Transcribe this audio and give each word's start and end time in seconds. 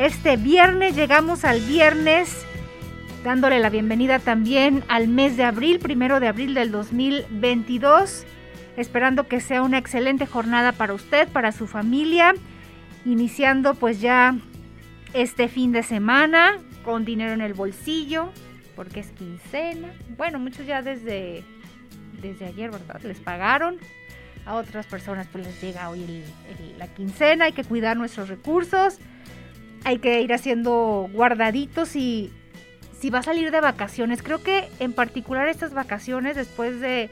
Este 0.00 0.38
viernes 0.38 0.96
llegamos 0.96 1.44
al 1.44 1.60
viernes 1.60 2.46
dándole 3.22 3.58
la 3.58 3.68
bienvenida 3.68 4.18
también 4.18 4.82
al 4.88 5.08
mes 5.08 5.36
de 5.36 5.44
abril, 5.44 5.78
primero 5.78 6.20
de 6.20 6.26
abril 6.26 6.54
del 6.54 6.70
2022. 6.70 8.24
Esperando 8.78 9.28
que 9.28 9.42
sea 9.42 9.62
una 9.62 9.76
excelente 9.76 10.24
jornada 10.24 10.72
para 10.72 10.94
usted, 10.94 11.28
para 11.28 11.52
su 11.52 11.66
familia. 11.66 12.34
Iniciando 13.04 13.74
pues 13.74 14.00
ya 14.00 14.38
este 15.12 15.48
fin 15.48 15.70
de 15.70 15.82
semana 15.82 16.56
con 16.82 17.04
dinero 17.04 17.34
en 17.34 17.42
el 17.42 17.52
bolsillo, 17.52 18.32
porque 18.76 19.00
es 19.00 19.10
quincena. 19.10 19.88
Bueno, 20.16 20.38
muchos 20.38 20.64
ya 20.64 20.80
desde, 20.80 21.44
desde 22.22 22.46
ayer, 22.46 22.70
¿verdad? 22.70 23.02
Les 23.02 23.18
pagaron 23.18 23.76
a 24.46 24.54
otras 24.54 24.86
personas 24.86 25.26
pues 25.30 25.44
les 25.44 25.60
llega 25.60 25.90
hoy 25.90 26.24
la 26.78 26.88
quincena, 26.88 27.44
hay 27.44 27.52
que 27.52 27.64
cuidar 27.64 27.98
nuestros 27.98 28.30
recursos, 28.30 28.98
hay 29.84 29.98
que 29.98 30.20
ir 30.20 30.32
haciendo 30.32 31.08
guardaditos 31.12 31.96
y 31.96 32.32
si 32.98 33.10
va 33.10 33.20
a 33.20 33.22
salir 33.22 33.50
de 33.50 33.60
vacaciones, 33.60 34.22
creo 34.22 34.42
que 34.42 34.68
en 34.78 34.92
particular 34.92 35.48
estas 35.48 35.72
vacaciones 35.72 36.36
después 36.36 36.80
de 36.80 37.10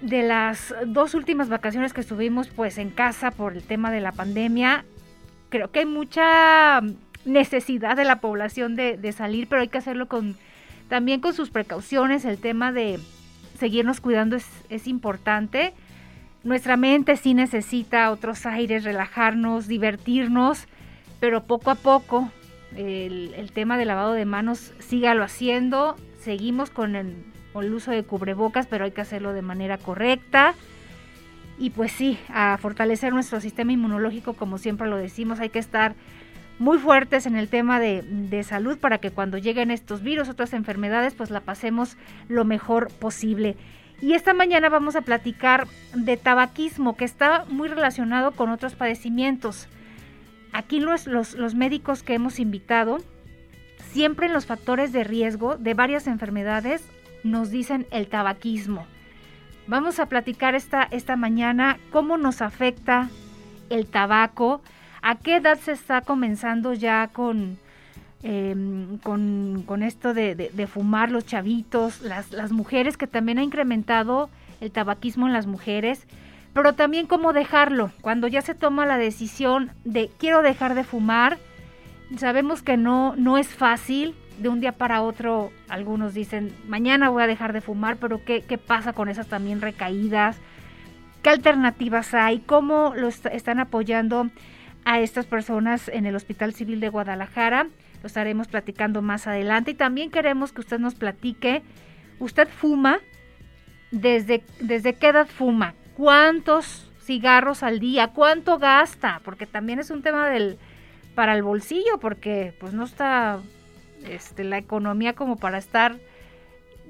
de 0.00 0.22
las 0.22 0.74
dos 0.86 1.14
últimas 1.14 1.48
vacaciones 1.48 1.92
que 1.92 2.00
estuvimos 2.00 2.48
pues 2.48 2.78
en 2.78 2.90
casa 2.90 3.30
por 3.30 3.54
el 3.54 3.62
tema 3.62 3.90
de 3.90 4.00
la 4.00 4.12
pandemia, 4.12 4.84
creo 5.48 5.70
que 5.70 5.80
hay 5.80 5.86
mucha 5.86 6.80
necesidad 7.24 7.96
de 7.96 8.04
la 8.04 8.20
población 8.20 8.76
de, 8.76 9.12
salir, 9.12 9.48
pero 9.48 9.62
hay 9.62 9.68
que 9.68 9.78
hacerlo 9.78 10.06
con 10.06 10.36
también 10.88 11.20
con 11.20 11.34
sus 11.34 11.50
precauciones, 11.50 12.24
el 12.24 12.38
tema 12.38 12.70
de 12.70 13.00
seguirnos 13.58 14.00
cuidando 14.00 14.36
es, 14.36 14.86
importante. 14.86 15.72
Nuestra 16.44 16.76
mente 16.76 17.16
sí 17.16 17.34
necesita 17.34 18.12
otros 18.12 18.46
aires, 18.46 18.84
relajarnos, 18.84 19.66
divertirnos, 19.66 20.68
pero 21.20 21.44
poco 21.44 21.70
a 21.70 21.74
poco 21.74 22.30
el, 22.76 23.50
tema 23.52 23.78
del 23.78 23.88
lavado 23.88 24.12
de 24.12 24.24
manos 24.24 24.72
sígalo 24.78 25.24
haciendo. 25.24 25.96
Seguimos 26.18 26.70
con 26.70 26.96
el, 26.96 27.16
con 27.52 27.64
el 27.64 27.74
uso 27.74 27.90
de 27.90 28.02
cubrebocas, 28.02 28.66
pero 28.66 28.84
hay 28.84 28.90
que 28.90 29.00
hacerlo 29.00 29.32
de 29.32 29.42
manera 29.42 29.78
correcta. 29.78 30.54
Y 31.58 31.70
pues 31.70 31.92
sí, 31.92 32.18
a 32.28 32.58
fortalecer 32.58 33.12
nuestro 33.12 33.40
sistema 33.40 33.72
inmunológico, 33.72 34.34
como 34.34 34.58
siempre 34.58 34.88
lo 34.88 34.96
decimos, 34.96 35.40
hay 35.40 35.48
que 35.48 35.58
estar 35.58 35.94
muy 36.58 36.78
fuertes 36.78 37.26
en 37.26 37.36
el 37.36 37.48
tema 37.48 37.80
de, 37.80 38.42
salud 38.42 38.78
para 38.78 38.98
que 38.98 39.10
cuando 39.10 39.38
lleguen 39.38 39.70
estos 39.70 40.02
virus, 40.02 40.28
otras 40.28 40.52
enfermedades, 40.52 41.14
pues 41.14 41.30
la 41.30 41.40
pasemos 41.40 41.96
lo 42.28 42.44
mejor 42.44 42.90
posible. 42.92 43.56
Y 44.02 44.12
esta 44.12 44.34
mañana 44.34 44.68
vamos 44.68 44.96
a 44.96 45.00
platicar 45.00 45.66
de 45.94 46.16
tabaquismo, 46.16 46.96
que 46.96 47.06
está 47.06 47.46
muy 47.48 47.68
relacionado 47.68 48.32
con 48.32 48.50
otros 48.50 48.74
padecimientos. 48.74 49.68
Aquí 50.56 50.80
los, 50.80 51.54
médicos 51.54 52.02
que 52.02 52.14
hemos 52.14 52.40
invitado, 52.40 52.96
siempre 53.90 54.30
los 54.30 54.46
factores 54.46 54.90
de 54.90 55.04
riesgo 55.04 55.58
de 55.58 55.74
varias 55.74 56.06
enfermedades, 56.06 56.82
nos 57.22 57.50
dicen 57.50 57.86
el 57.90 58.06
tabaquismo. 58.06 58.86
Vamos 59.66 60.00
a 60.00 60.06
platicar 60.06 60.54
esta, 60.54 60.88
mañana 61.18 61.76
cómo 61.92 62.16
nos 62.16 62.40
afecta 62.40 63.10
el 63.68 63.86
tabaco, 63.86 64.62
¿A 65.02 65.16
qué 65.16 65.36
edad 65.36 65.58
se 65.58 65.72
está 65.72 66.00
comenzando 66.00 66.72
ya 66.72 67.08
con, 67.08 67.58
em, 68.22 68.98
esto 69.82 70.14
de, 70.14 70.68
fumar 70.72 71.10
los 71.12 71.26
chavitos, 71.26 72.00
las, 72.00 72.32
las 72.32 72.50
mujeres, 72.50 72.96
que 72.96 73.06
también 73.06 73.38
ha 73.38 73.42
incrementado 73.42 74.30
el 74.62 74.72
tabaquismo 74.72 75.26
en 75.26 75.34
las 75.34 75.46
mujeres? 75.46 76.06
Pero 76.56 76.72
también 76.72 77.06
cómo 77.06 77.34
dejarlo, 77.34 77.90
cuando 78.00 78.28
ya 78.28 78.40
se 78.40 78.54
toma 78.54 78.86
la 78.86 78.96
decisión 78.96 79.72
de 79.84 80.10
quiero 80.16 80.40
dejar 80.40 80.74
de 80.74 80.84
fumar, 80.84 81.36
sabemos 82.16 82.62
que 82.62 82.78
no, 82.78 83.14
no 83.14 83.36
es 83.36 83.48
fácil, 83.48 84.14
de 84.38 84.48
un 84.48 84.60
día 84.60 84.72
para 84.72 85.02
otro 85.02 85.52
algunos 85.68 86.14
dicen, 86.14 86.56
mañana 86.66 87.10
voy 87.10 87.24
a 87.24 87.26
dejar 87.26 87.52
de 87.52 87.60
fumar, 87.60 87.98
pero 87.98 88.24
¿qué, 88.24 88.40
qué 88.40 88.56
pasa 88.56 88.94
con 88.94 89.10
esas 89.10 89.26
también 89.26 89.60
recaídas? 89.60 90.38
¿Qué 91.20 91.28
alternativas 91.28 92.14
hay? 92.14 92.38
¿Cómo 92.38 92.94
lo 92.96 93.08
están 93.08 93.60
apoyando 93.60 94.30
a 94.86 95.00
estas 95.00 95.26
personas 95.26 95.88
en 95.88 96.06
el 96.06 96.16
Hospital 96.16 96.54
Civil 96.54 96.80
de 96.80 96.88
Guadalajara. 96.88 97.66
Lo 98.02 98.06
estaremos 98.06 98.48
platicando 98.48 99.02
más 99.02 99.26
adelante 99.26 99.72
y 99.72 99.74
también 99.74 100.10
queremos 100.10 100.52
que 100.52 100.62
usted 100.62 100.78
nos 100.78 100.94
platique, 100.94 101.62
¿usted 102.18 102.48
fuma? 102.48 103.00
¿Desde, 103.90 104.42
desde 104.60 104.94
qué 104.94 105.08
edad 105.08 105.26
fuma? 105.26 105.74
¿Cuántos 105.96 106.90
cigarros 107.00 107.62
al 107.62 107.80
día? 107.80 108.08
¿Cuánto 108.08 108.58
gasta? 108.58 109.20
Porque 109.24 109.46
también 109.46 109.78
es 109.78 109.90
un 109.90 110.02
tema 110.02 110.28
del 110.28 110.58
para 111.14 111.34
el 111.34 111.42
bolsillo 111.42 111.98
porque 111.98 112.54
pues 112.60 112.74
no 112.74 112.84
está 112.84 113.40
este, 114.06 114.44
la 114.44 114.58
economía 114.58 115.14
como 115.14 115.36
para 115.36 115.56
estar 115.56 115.96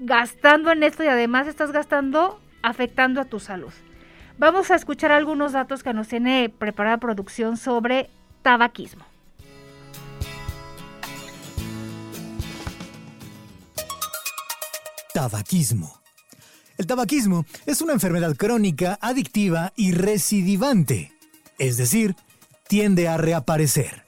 gastando 0.00 0.72
en 0.72 0.82
esto 0.82 1.04
y 1.04 1.06
además 1.06 1.46
estás 1.46 1.70
gastando 1.70 2.40
afectando 2.62 3.20
a 3.20 3.24
tu 3.26 3.38
salud. 3.38 3.72
Vamos 4.38 4.72
a 4.72 4.74
escuchar 4.74 5.12
algunos 5.12 5.52
datos 5.52 5.84
que 5.84 5.94
nos 5.94 6.08
tiene 6.08 6.48
preparada 6.50 6.98
producción 6.98 7.56
sobre 7.56 8.10
tabaquismo. 8.42 9.04
Tabaquismo. 15.14 16.05
El 16.78 16.86
tabaquismo 16.86 17.46
es 17.64 17.80
una 17.80 17.94
enfermedad 17.94 18.36
crónica, 18.36 18.98
adictiva 19.00 19.72
y 19.76 19.92
recidivante, 19.92 21.12
es 21.58 21.76
decir, 21.76 22.16
tiende 22.68 23.08
a 23.08 23.16
reaparecer. 23.16 24.04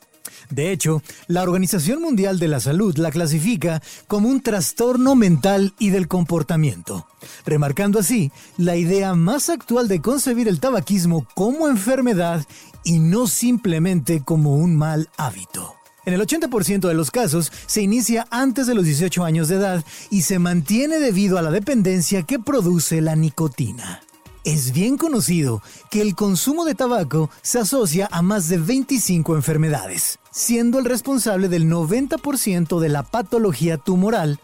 De 0.50 0.72
hecho, 0.72 1.02
la 1.26 1.42
Organización 1.42 2.00
Mundial 2.00 2.38
de 2.38 2.48
la 2.48 2.60
Salud 2.60 2.96
la 2.96 3.10
clasifica 3.10 3.82
como 4.06 4.28
un 4.28 4.40
trastorno 4.40 5.14
mental 5.14 5.74
y 5.78 5.90
del 5.90 6.08
comportamiento, 6.08 7.06
remarcando 7.44 7.98
así 7.98 8.32
la 8.56 8.76
idea 8.76 9.14
más 9.14 9.50
actual 9.50 9.88
de 9.88 10.00
concebir 10.00 10.48
el 10.48 10.60
tabaquismo 10.60 11.26
como 11.34 11.68
enfermedad 11.68 12.46
y 12.84 12.98
no 12.98 13.26
simplemente 13.26 14.22
como 14.24 14.54
un 14.54 14.76
mal 14.76 15.10
hábito. 15.16 15.77
En 16.08 16.14
el 16.14 16.22
80% 16.22 16.88
de 16.88 16.94
los 16.94 17.10
casos 17.10 17.52
se 17.66 17.82
inicia 17.82 18.26
antes 18.30 18.66
de 18.66 18.74
los 18.74 18.86
18 18.86 19.24
años 19.24 19.48
de 19.48 19.56
edad 19.56 19.84
y 20.08 20.22
se 20.22 20.38
mantiene 20.38 21.00
debido 21.00 21.36
a 21.36 21.42
la 21.42 21.50
dependencia 21.50 22.22
que 22.22 22.38
produce 22.38 23.02
la 23.02 23.14
nicotina. 23.14 24.00
Es 24.44 24.72
bien 24.72 24.96
conocido 24.96 25.62
que 25.90 26.00
el 26.00 26.14
consumo 26.14 26.64
de 26.64 26.74
tabaco 26.74 27.30
se 27.42 27.58
asocia 27.58 28.08
a 28.10 28.22
más 28.22 28.48
de 28.48 28.58
25 28.58 29.34
enfermedades, 29.34 30.18
siendo 30.30 30.78
el 30.78 30.84
responsable 30.84 31.48
del 31.48 31.68
90% 31.68 32.78
de 32.78 32.88
la 32.88 33.02
patología 33.02 33.78
tumoral, 33.78 34.40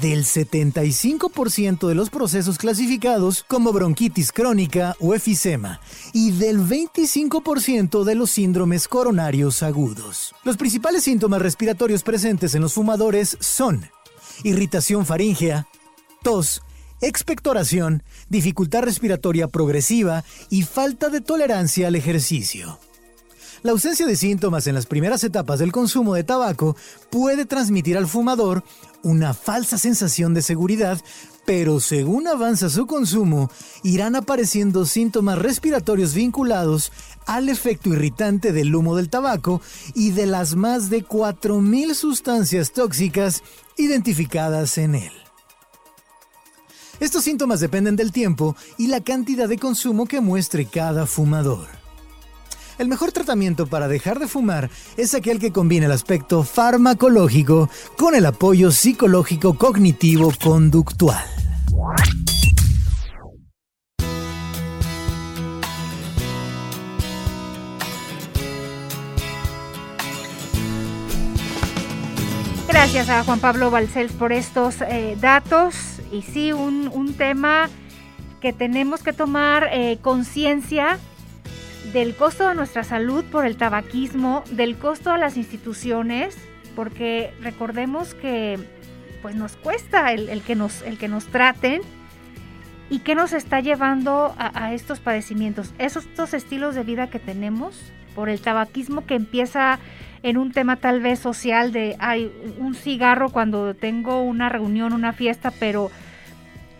del 0.00 0.24
75% 0.24 1.88
de 1.88 1.94
los 1.94 2.10
procesos 2.10 2.58
clasificados 2.58 3.44
como 3.46 3.72
bronquitis 3.72 4.32
crónica 4.32 4.96
o 5.00 5.14
efisema 5.14 5.80
y 6.12 6.32
del 6.32 6.60
25% 6.60 8.04
de 8.04 8.14
los 8.14 8.30
síndromes 8.30 8.88
coronarios 8.88 9.62
agudos. 9.62 10.34
Los 10.44 10.56
principales 10.56 11.04
síntomas 11.04 11.40
respiratorios 11.40 12.02
presentes 12.02 12.54
en 12.54 12.62
los 12.62 12.74
fumadores 12.74 13.38
son 13.40 13.88
irritación 14.42 15.06
faríngea, 15.06 15.66
tos, 16.22 16.62
expectoración, 17.00 18.02
dificultad 18.28 18.82
respiratoria 18.82 19.48
progresiva 19.48 20.24
y 20.50 20.62
falta 20.62 21.08
de 21.08 21.20
tolerancia 21.20 21.88
al 21.88 21.96
ejercicio. 21.96 22.78
La 23.62 23.72
ausencia 23.72 24.06
de 24.06 24.16
síntomas 24.16 24.66
en 24.66 24.74
las 24.74 24.86
primeras 24.86 25.24
etapas 25.24 25.58
del 25.58 25.72
consumo 25.72 26.14
de 26.14 26.24
tabaco 26.24 26.76
puede 27.10 27.46
transmitir 27.46 27.96
al 27.96 28.06
fumador 28.06 28.62
una 29.02 29.34
falsa 29.34 29.78
sensación 29.78 30.34
de 30.34 30.42
seguridad, 30.42 31.00
pero 31.44 31.80
según 31.80 32.28
avanza 32.28 32.68
su 32.68 32.86
consumo, 32.86 33.50
irán 33.82 34.14
apareciendo 34.14 34.84
síntomas 34.84 35.38
respiratorios 35.38 36.14
vinculados 36.14 36.92
al 37.26 37.48
efecto 37.48 37.90
irritante 37.90 38.52
del 38.52 38.74
humo 38.74 38.94
del 38.96 39.08
tabaco 39.08 39.60
y 39.94 40.10
de 40.10 40.26
las 40.26 40.54
más 40.54 40.90
de 40.90 41.04
4.000 41.04 41.94
sustancias 41.94 42.72
tóxicas 42.72 43.42
identificadas 43.76 44.78
en 44.78 44.94
él. 44.96 45.25
Estos 47.00 47.24
síntomas 47.24 47.60
dependen 47.60 47.96
del 47.96 48.12
tiempo 48.12 48.56
y 48.78 48.86
la 48.86 49.00
cantidad 49.00 49.48
de 49.48 49.58
consumo 49.58 50.06
que 50.06 50.20
muestre 50.20 50.66
cada 50.66 51.06
fumador. 51.06 51.68
El 52.78 52.88
mejor 52.88 53.12
tratamiento 53.12 53.66
para 53.66 53.88
dejar 53.88 54.18
de 54.18 54.28
fumar 54.28 54.70
es 54.96 55.14
aquel 55.14 55.38
que 55.38 55.52
combina 55.52 55.86
el 55.86 55.92
aspecto 55.92 56.42
farmacológico 56.42 57.70
con 57.96 58.14
el 58.14 58.26
apoyo 58.26 58.70
psicológico 58.70 59.54
cognitivo 59.54 60.32
conductual. 60.42 61.24
Gracias 72.86 73.10
a 73.10 73.24
Juan 73.24 73.40
Pablo 73.40 73.72
Balcells 73.72 74.12
por 74.12 74.32
estos 74.32 74.80
eh, 74.80 75.18
datos. 75.20 76.00
Y 76.12 76.22
sí, 76.22 76.52
un, 76.52 77.14
tema 77.18 77.68
que 78.40 78.52
tenemos 78.52 79.02
que 79.02 79.12
tomar 79.12 79.68
eh, 79.72 79.98
conciencia 80.00 81.00
del 81.92 82.14
costo 82.14 82.46
de 82.46 82.54
nuestra 82.54 82.84
salud 82.84 83.24
por 83.24 83.44
el 83.44 83.56
tabaquismo, 83.56 84.44
del 84.52 84.78
costo 84.78 85.10
a 85.10 85.18
las 85.18 85.36
instituciones, 85.36 86.38
porque 86.76 87.34
recordemos 87.40 88.14
que 88.14 88.56
pues 89.20 89.34
nos 89.34 89.56
cuesta 89.56 90.12
el, 90.12 90.40
que, 90.42 90.54
nos, 90.54 90.82
el 90.82 90.96
que 90.96 91.08
nos 91.08 91.26
traten 91.26 91.80
y 92.88 93.00
qué 93.00 93.16
nos 93.16 93.32
está 93.32 93.58
llevando 93.58 94.32
a, 94.38 94.72
estos 94.74 95.00
padecimientos, 95.00 95.74
esos 95.78 96.06
estos 96.06 96.34
estilos 96.34 96.76
de 96.76 96.84
vida 96.84 97.10
que 97.10 97.18
tenemos 97.18 97.74
por 98.16 98.30
el 98.30 98.40
tabaquismo 98.40 99.04
que 99.06 99.14
empieza 99.14 99.78
en 100.22 100.38
un 100.38 100.50
tema 100.50 100.76
tal 100.76 101.00
vez 101.00 101.20
social 101.20 101.70
de 101.70 101.94
hay 102.00 102.32
un 102.58 102.74
cigarro 102.74 103.28
cuando 103.28 103.74
tengo 103.74 104.22
una 104.22 104.48
reunión, 104.48 104.94
una 104.94 105.12
fiesta, 105.12 105.52
pero 105.60 105.90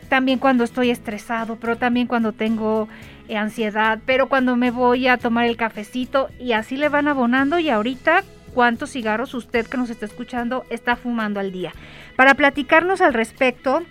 también 0.08 0.38
cuando 0.38 0.64
estoy 0.64 0.90
estresado, 0.90 1.56
pero 1.60 1.76
también 1.76 2.06
cuando 2.06 2.32
tengo 2.32 2.88
eh, 3.28 3.36
ansiedad, 3.36 4.00
pero 4.06 4.28
cuando 4.28 4.56
me 4.56 4.70
voy 4.70 5.08
a 5.08 5.18
tomar 5.18 5.44
el 5.44 5.58
cafecito 5.58 6.28
y 6.40 6.52
así 6.52 6.76
le 6.76 6.88
van 6.88 7.06
abonando 7.06 7.58
y 7.58 7.68
ahorita 7.68 8.24
cuántos 8.54 8.92
cigarros 8.92 9.34
usted 9.34 9.66
que 9.66 9.76
nos 9.76 9.90
está 9.90 10.06
escuchando 10.06 10.64
está 10.70 10.96
fumando 10.96 11.38
al 11.38 11.52
día. 11.52 11.72
Para 12.16 12.34
platicarnos 12.34 13.02
al 13.02 13.12
respecto 13.12 13.82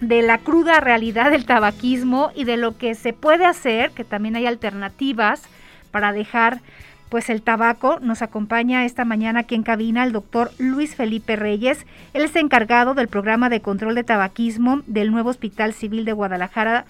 de 0.00 0.22
la 0.22 0.38
cruda 0.38 0.80
realidad 0.80 1.30
del 1.30 1.44
tabaquismo 1.44 2.30
y 2.34 2.44
de 2.44 2.56
lo 2.56 2.78
que 2.78 2.94
se 2.94 3.12
puede 3.12 3.44
hacer, 3.44 3.90
que 3.90 4.04
también 4.04 4.36
hay 4.36 4.46
alternativas 4.46 5.42
para 5.90 6.12
dejar 6.12 6.60
pues 7.08 7.30
el 7.30 7.42
tabaco. 7.42 7.98
Nos 8.00 8.22
acompaña 8.22 8.84
esta 8.84 9.04
mañana 9.04 9.40
aquí 9.40 9.54
en 9.54 9.62
cabina 9.62 10.04
el 10.04 10.12
doctor 10.12 10.50
Luis 10.58 10.94
Felipe 10.94 11.36
Reyes. 11.36 11.86
Él 12.12 12.22
es 12.22 12.36
encargado 12.36 12.94
del 12.94 13.08
programa 13.08 13.48
de 13.48 13.60
control 13.60 13.94
de 13.94 14.04
tabaquismo 14.04 14.82
del 14.86 15.10
nuevo 15.10 15.30
Hospital 15.30 15.72
Civil 15.72 16.04
de 16.04 16.12
Guadalajara, 16.12 16.84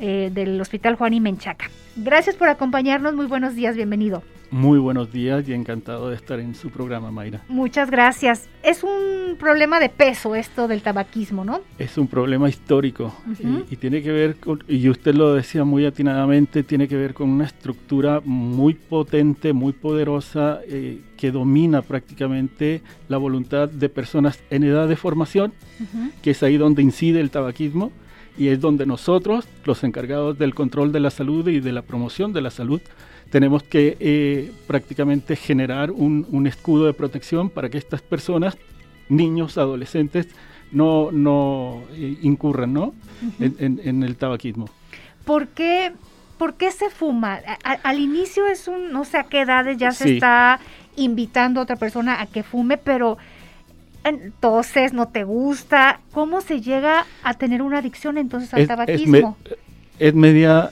eh, 0.00 0.30
del 0.32 0.60
Hospital 0.60 0.96
Juan 0.96 1.14
y 1.14 1.20
Menchaca. 1.20 1.70
Gracias 1.96 2.36
por 2.36 2.48
acompañarnos. 2.48 3.14
Muy 3.14 3.26
buenos 3.26 3.54
días. 3.54 3.76
Bienvenido. 3.76 4.22
Muy 4.52 4.78
buenos 4.78 5.10
días 5.10 5.48
y 5.48 5.54
encantado 5.54 6.10
de 6.10 6.14
estar 6.14 6.38
en 6.38 6.54
su 6.54 6.68
programa, 6.68 7.10
Mayra. 7.10 7.40
Muchas 7.48 7.90
gracias. 7.90 8.50
Es 8.62 8.84
un 8.84 9.36
problema 9.38 9.80
de 9.80 9.88
peso 9.88 10.34
esto 10.34 10.68
del 10.68 10.82
tabaquismo, 10.82 11.42
¿no? 11.42 11.62
Es 11.78 11.96
un 11.96 12.06
problema 12.06 12.50
histórico 12.50 13.14
y, 13.70 13.76
tiene 13.76 14.02
que 14.02 14.12
ver, 14.12 14.36
con, 14.36 14.62
y 14.68 14.90
usted 14.90 15.14
lo 15.14 15.32
decía 15.32 15.64
muy 15.64 15.86
atinadamente, 15.86 16.64
tiene 16.64 16.86
que 16.86 16.96
ver 16.96 17.14
con 17.14 17.30
una 17.30 17.46
estructura 17.46 18.20
muy 18.22 18.74
potente, 18.74 19.54
muy 19.54 19.72
poderosa, 19.72 20.60
eh, 20.68 21.00
que 21.16 21.30
domina 21.30 21.80
prácticamente 21.80 22.82
la 23.08 23.16
voluntad 23.16 23.70
de 23.70 23.88
personas 23.88 24.38
en 24.50 24.64
edad 24.64 24.86
de 24.86 24.96
formación, 24.96 25.54
que 26.20 26.32
es 26.32 26.42
ahí 26.42 26.58
donde 26.58 26.82
incide 26.82 27.20
el 27.20 27.30
tabaquismo 27.30 27.90
y 28.36 28.48
es 28.48 28.60
donde 28.60 28.84
nosotros, 28.84 29.48
los 29.64 29.82
encargados 29.82 30.38
del 30.38 30.54
control 30.54 30.92
de 30.92 31.00
la 31.00 31.10
salud 31.10 31.48
y 31.48 31.60
de 31.60 31.72
la 31.72 31.80
promoción 31.80 32.34
de 32.34 32.42
la 32.42 32.50
salud, 32.50 32.82
tenemos 33.32 33.62
que 33.62 33.96
eh, 33.98 34.52
prácticamente 34.66 35.36
generar 35.36 35.90
un, 35.90 36.46
escudo 36.46 36.84
de 36.84 36.92
protección 36.92 37.48
para 37.48 37.70
que 37.70 37.78
estas 37.78 38.02
personas, 38.02 38.58
niños, 39.08 39.56
adolescentes, 39.56 40.28
no, 40.70 41.10
no 41.10 41.82
eh, 41.94 42.18
incurran 42.20 42.74
¿no? 42.74 42.94
en, 43.40 44.02
el 44.02 44.16
tabaquismo. 44.16 44.68
¿Por 45.24 45.48
qué, 45.48 45.92
¿Por 46.36 46.54
qué 46.54 46.70
se 46.72 46.90
fuma? 46.90 47.40
al 47.64 48.00
inicio 48.00 48.46
es 48.46 48.68
un, 48.68 48.92
no 48.92 49.06
sé 49.06 49.16
a 49.16 49.24
qué 49.24 49.40
edades 49.40 49.78
ya 49.78 49.92
se 49.92 50.14
está 50.14 50.60
invitando 50.96 51.60
a 51.60 51.62
otra 51.62 51.76
persona 51.76 52.20
a 52.20 52.26
que 52.26 52.42
fume, 52.42 52.76
pero 52.76 53.16
entonces 54.04 54.92
no 54.92 55.08
te 55.08 55.24
gusta. 55.24 56.00
¿Cómo 56.12 56.42
se 56.42 56.60
llega 56.60 57.06
a 57.22 57.32
tener 57.32 57.62
una 57.62 57.78
adicción 57.78 58.18
entonces 58.18 58.52
al 58.52 58.66
tabaquismo? 58.66 59.38
es 59.98 60.14
media 60.14 60.70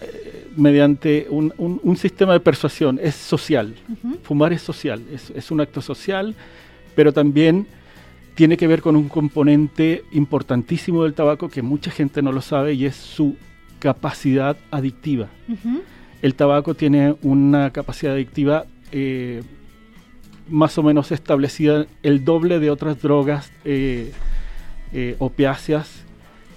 mediante 0.56 1.26
un, 1.30 1.52
un, 1.56 1.96
sistema 1.96 2.32
de 2.32 2.40
persuasión, 2.40 2.98
es 3.02 3.14
social. 3.14 3.74
Fumar 4.22 4.52
es 4.52 4.62
social, 4.62 5.02
es, 5.12 5.30
es, 5.30 5.50
un 5.50 5.60
acto 5.60 5.80
social, 5.80 6.34
pero 6.94 7.12
también 7.12 7.66
tiene 8.34 8.56
que 8.56 8.66
ver 8.66 8.80
con 8.80 8.96
un 8.96 9.08
componente 9.08 10.04
importantísimo 10.12 11.04
del 11.04 11.14
tabaco 11.14 11.48
que 11.48 11.62
mucha 11.62 11.90
gente 11.90 12.22
no 12.22 12.32
lo 12.32 12.40
sabe 12.40 12.74
y 12.74 12.86
es 12.86 12.96
su 12.96 13.36
capacidad 13.78 14.56
adictiva. 14.70 15.28
El 16.22 16.34
tabaco 16.34 16.74
tiene 16.74 17.16
una 17.22 17.70
capacidad 17.70 18.14
adictiva 18.14 18.66
eh, 18.92 19.42
más 20.48 20.76
o 20.78 20.82
menos 20.82 21.12
establecida 21.12 21.86
el 22.02 22.24
doble 22.24 22.58
de 22.58 22.70
otras 22.70 23.00
drogas 23.00 23.52
eh, 23.64 24.12
eh, 24.92 25.16
opiáceas 25.18 26.04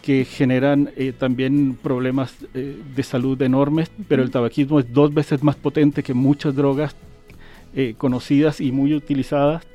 que 0.04 0.26
generan 0.26 0.92
eh, 0.98 1.14
también 1.18 1.78
problemas 1.82 2.36
eh, 2.54 2.78
de 2.94 3.04
salud 3.04 3.42
enormes, 3.42 3.90
pero 4.10 4.22
el 4.22 4.32
tabaquismo 4.32 4.80
es 4.80 4.94
dos 4.94 5.14
veces 5.14 5.42
más 5.42 5.56
potente 5.56 6.04
que 6.04 6.14
muchas 6.14 6.54
drogas 6.54 6.94
eh, 7.74 7.96
conocidas 7.98 8.60
y 8.60 8.74
muy 8.74 8.94
utilizadas 8.94 9.66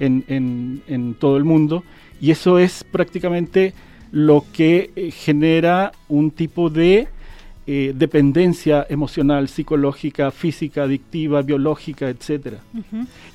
en, 0.00 1.16
todo 1.20 1.36
el 1.36 1.44
mundo. 1.44 1.84
Y 2.18 2.30
eso 2.30 2.58
es 2.58 2.82
prácticamente 2.82 3.74
lo 4.10 4.42
que 4.54 5.12
genera 5.14 5.92
un 6.08 6.30
tipo 6.30 6.70
de 6.70 7.08
dependencia 7.66 8.86
emocional, 8.88 9.46
psicológica, 9.48 10.30
física, 10.30 10.84
adictiva, 10.84 11.42
biológica, 11.42 12.08
etc. 12.08 12.56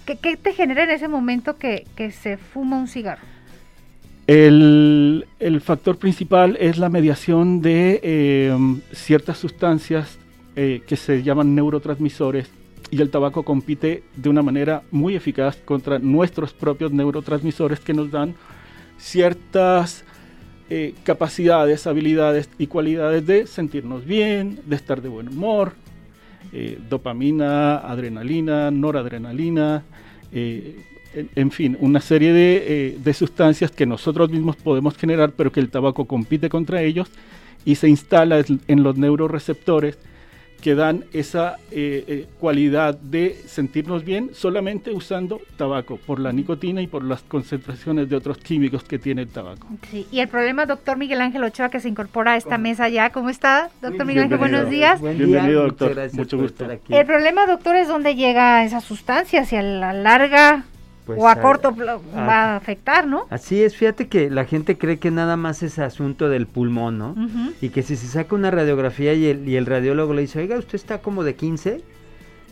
¿Qué, 0.06 0.36
te 0.36 0.54
genera 0.54 0.86
en 0.86 0.90
ese 0.90 1.08
momento 1.08 1.58
que 1.58 1.86
se 2.12 2.38
fuma 2.38 2.80
un 2.80 2.88
cigarro? 2.88 3.34
El, 4.28 5.26
factor 5.62 5.98
principal 5.98 6.56
es 6.60 6.78
la 6.78 6.90
mediación 6.90 7.62
de 7.62 8.00
eh, 8.04 8.58
ciertas 8.94 9.38
sustancias 9.38 10.18
eh, 10.56 10.82
que 10.88 10.96
se 10.96 11.24
llaman 11.24 11.56
neurotransmisores 11.56 12.50
y 12.90 13.02
el 13.02 13.10
tabaco 13.10 13.44
compite 13.44 14.04
de 14.16 14.30
una 14.30 14.42
manera 14.42 14.84
muy 14.92 15.16
eficaz 15.16 15.58
contra 15.58 16.00
nuestros 16.00 16.54
propios 16.54 16.92
neurotransmisores 16.92 17.82
que 17.82 17.94
nos 17.94 18.12
dan 18.12 18.36
ciertas 18.98 20.06
eh, 20.70 20.94
capacidades, 21.04 21.86
habilidades 21.86 22.50
y 22.58 22.68
cualidades 22.68 23.26
de 23.26 23.46
sentirnos 23.46 24.06
bien, 24.06 24.60
de 24.66 24.76
estar 24.76 25.02
de 25.02 25.10
buen 25.10 25.28
humor, 25.28 25.74
dopamina, 26.88 27.78
adrenalina, 27.78 28.70
noradrenalina, 28.70 29.84
en, 31.14 31.52
fin, 31.52 31.78
una 31.80 32.02
serie 32.02 32.32
eh, 32.34 32.98
de, 32.98 33.14
sustancias 33.14 33.72
que 33.72 33.86
nosotros 33.86 34.30
mismos 34.30 34.56
podemos 34.56 34.98
generar, 34.98 35.32
pero 35.32 35.52
que 35.52 35.60
el 35.60 35.70
tabaco 35.70 36.06
compite 36.06 36.50
contra 36.50 36.82
ellos 36.82 37.10
y 37.66 37.76
se 37.76 37.88
instala 37.88 38.44
en 38.68 38.84
los 38.84 38.98
neuroreceptores 38.98 39.98
que 40.64 40.76
dan 40.76 41.04
esa 41.12 41.58
eh, 41.72 42.06
eh, 42.08 42.28
cualidad 42.40 42.98
de 42.98 43.36
sentirnos 43.48 44.06
bien 44.06 44.30
solamente 44.34 44.92
usando 44.92 45.42
tabaco, 45.58 45.98
por 45.98 46.22
la 46.22 46.32
nicotina 46.32 46.82
y 46.82 46.88
por 46.88 47.04
las 47.04 47.22
concentraciones 47.22 48.08
de 48.08 48.16
otros 48.16 48.38
químicos 48.38 48.86
que 48.86 48.98
tiene 48.98 49.24
el 49.24 49.28
tabaco. 49.28 49.68
Sí, 49.92 50.08
y 50.10 50.20
el 50.20 50.30
problema, 50.30 50.66
doctor 50.66 50.96
Miguel 50.96 51.20
Ángel 51.20 51.44
Ochoa, 51.44 51.68
que 51.68 51.82
se 51.82 51.90
incorpora 51.90 52.32
a 52.32 52.38
esta 52.38 52.58
mesa 52.58 52.88
ya, 52.88 53.10
¿cómo 53.10 53.30
está? 53.30 53.72
Doctor 53.82 54.06
Miguel 54.06 54.24
Ángel, 54.24 54.38
buenos 54.38 54.70
días. 54.70 55.02
Bienvenido, 55.02 55.64
doctor. 55.64 55.98
Mucho 56.14 56.38
gusto. 56.38 56.66
El 56.88 57.06
problema, 57.06 57.46
doctor, 57.46 57.76
es 57.76 57.90
dónde 57.90 58.16
llega 58.16 58.64
esa 58.64 58.80
sustancia, 58.80 59.44
si 59.44 59.58
a 59.58 59.62
la 59.62 59.92
larga 59.92 60.64
pues, 61.06 61.20
o 61.20 61.28
a, 61.28 61.36
corto 61.36 61.74
plazo 61.74 62.04
va 62.16 62.54
a 62.54 62.56
afectar, 62.56 63.08
¿no? 63.08 63.28
Así 63.30 63.62
es, 63.62 63.76
fíjate 63.76 64.08
que 64.08 64.30
la 64.30 64.46
gente 64.46 64.78
cree 64.78 64.98
que 64.98 65.12
nada 65.12 65.38
más 65.38 65.64
es 65.64 65.80
asunto 65.80 66.30
del 66.30 66.48
pulmón, 66.48 66.98
¿no? 66.98 67.16
Y 67.62 67.70
que 67.70 67.84
si 67.84 67.96
se 67.96 68.08
saca 68.08 68.36
una 68.36 68.52
radiografía 68.52 69.14
y 69.14 69.26
el, 69.28 69.48
y 69.48 69.56
el 69.56 69.66
radiólogo 69.66 70.14
le 70.14 70.22
dice, 70.22 70.40
oiga, 70.40 70.58
usted 70.58 70.76
está 70.76 71.00
como 71.00 71.24
de 71.24 71.36
15, 71.36 71.84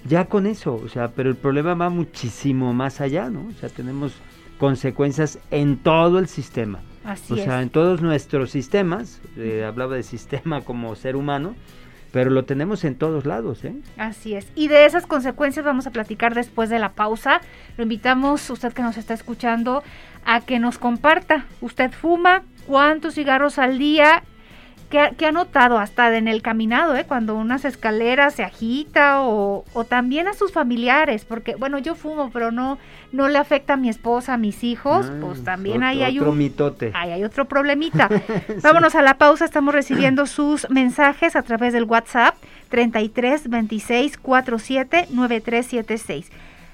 ya 0.05 0.25
con 0.25 0.48
eso, 0.48 0.75
o 0.75 0.89
sea, 0.89 1.10
pero 1.10 1.29
el 1.29 1.36
problema 1.36 1.74
va 1.75 1.89
muchísimo 1.89 2.74
más 2.74 3.01
allá, 3.01 3.29
¿no? 3.29 3.48
O 3.48 3.53
sea, 3.60 3.70
tenemos 3.70 4.13
consecuencias 4.58 5.39
en 5.50 5.77
todo 5.77 6.20
el 6.20 6.27
sistema. 6.27 6.79
Así 7.03 7.34
o 7.34 7.36
sea, 7.38 7.62
en 7.62 7.70
todos 7.70 8.01
nuestros 8.01 8.51
sistemas, 8.51 9.22
eh, 9.36 9.63
hablaba 9.67 9.96
de 9.96 10.03
sistema 10.03 10.62
como 10.62 10.96
ser 10.96 11.15
humano, 11.15 11.55
pero 12.12 12.30
lo 12.30 12.46
tenemos 12.46 12.84
en 12.84 12.96
todos 12.96 13.25
lados. 13.25 13.63
¿eh? 13.63 13.75
Así 13.98 14.36
es. 14.36 14.48
Y 14.56 14.68
de 14.68 14.86
esas 14.86 15.06
consecuencias 15.06 15.65
vamos 15.65 15.88
a 15.88 15.91
platicar 15.91 16.36
después 16.36 16.70
de 16.70 16.80
la 16.80 16.94
pausa. 16.94 17.41
Lo 17.77 17.84
invitamos, 17.84 18.50
usted 18.50 18.74
que 18.74 18.82
nos 18.82 18.98
está 18.98 19.13
escuchando, 19.13 19.84
a 20.25 20.41
que 20.41 20.60
nos 20.60 20.77
comparta. 20.77 21.46
¿Usted 21.62 21.91
fuma? 21.91 22.44
¿Cuántos 22.68 23.15
cigarros 23.15 23.58
al 23.58 23.80
día? 23.80 24.24
¿Qué, 24.91 25.25
ha 25.25 25.31
notado 25.31 25.79
hasta 25.79 26.15
en 26.17 26.27
el 26.27 26.41
caminado, 26.41 26.98
eh, 26.98 27.05
cuando 27.07 27.36
unas 27.36 27.63
escaleras 27.63 28.36
se 28.36 28.43
agita 28.43 29.21
o, 29.21 29.63
o, 29.71 29.83
también 29.86 30.27
a 30.27 30.33
sus 30.33 30.51
familiares? 30.51 31.24
Porque, 31.24 31.55
bueno, 31.55 31.79
yo 31.79 31.95
fumo, 31.95 32.29
pero 32.29 32.51
no, 32.51 32.77
no 33.13 33.29
le 33.29 33.38
afecta 33.38 33.74
a 33.74 33.77
mi 33.77 33.88
esposa, 33.88 34.33
a 34.33 34.38
mis 34.38 34.65
hijos, 34.65 35.07
ah, 35.10 35.17
pues 35.21 35.45
también 35.45 35.81
ahí 35.83 36.03
hay 36.03 36.19
otro 36.19 36.33
mitote. 36.33 36.91
Ahí 36.93 37.12
hay 37.12 37.24
otro 37.24 37.45
problemita. 37.45 38.10
Vámonos 38.62 38.93
a 38.95 39.01
la 39.01 39.17
pausa, 39.17 39.45
estamos 39.45 39.74
recibiendo 39.74 40.25
sus 40.25 40.69
mensajes 40.69 41.38
a 41.38 41.41
través 41.41 41.71
del 41.71 41.86
WhatsApp 41.86 42.36
33 42.67 43.50
26 43.50 44.17
47 44.17 45.07
9376. 45.10 46.29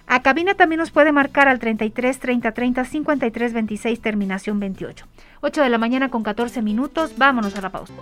A 0.07 0.21
cabina 0.24 0.55
también 0.55 0.79
nos 0.79 0.89
puede 0.89 1.12
marcar 1.12 1.47
al 1.47 1.59
33 1.59 2.17
30 2.17 2.51
30 2.51 2.86
53 2.86 3.53
26 3.53 4.01
terminación 4.01 4.59
28. 4.59 5.05
8 5.41 5.62
de 5.62 5.70
la 5.70 5.77
mañana 5.77 6.10
con 6.10 6.24
14 6.24 6.62
minutos, 6.62 7.12
vámonos 7.17 7.56
a 7.56 7.62
la 7.62 7.72
pausa. 7.72 7.94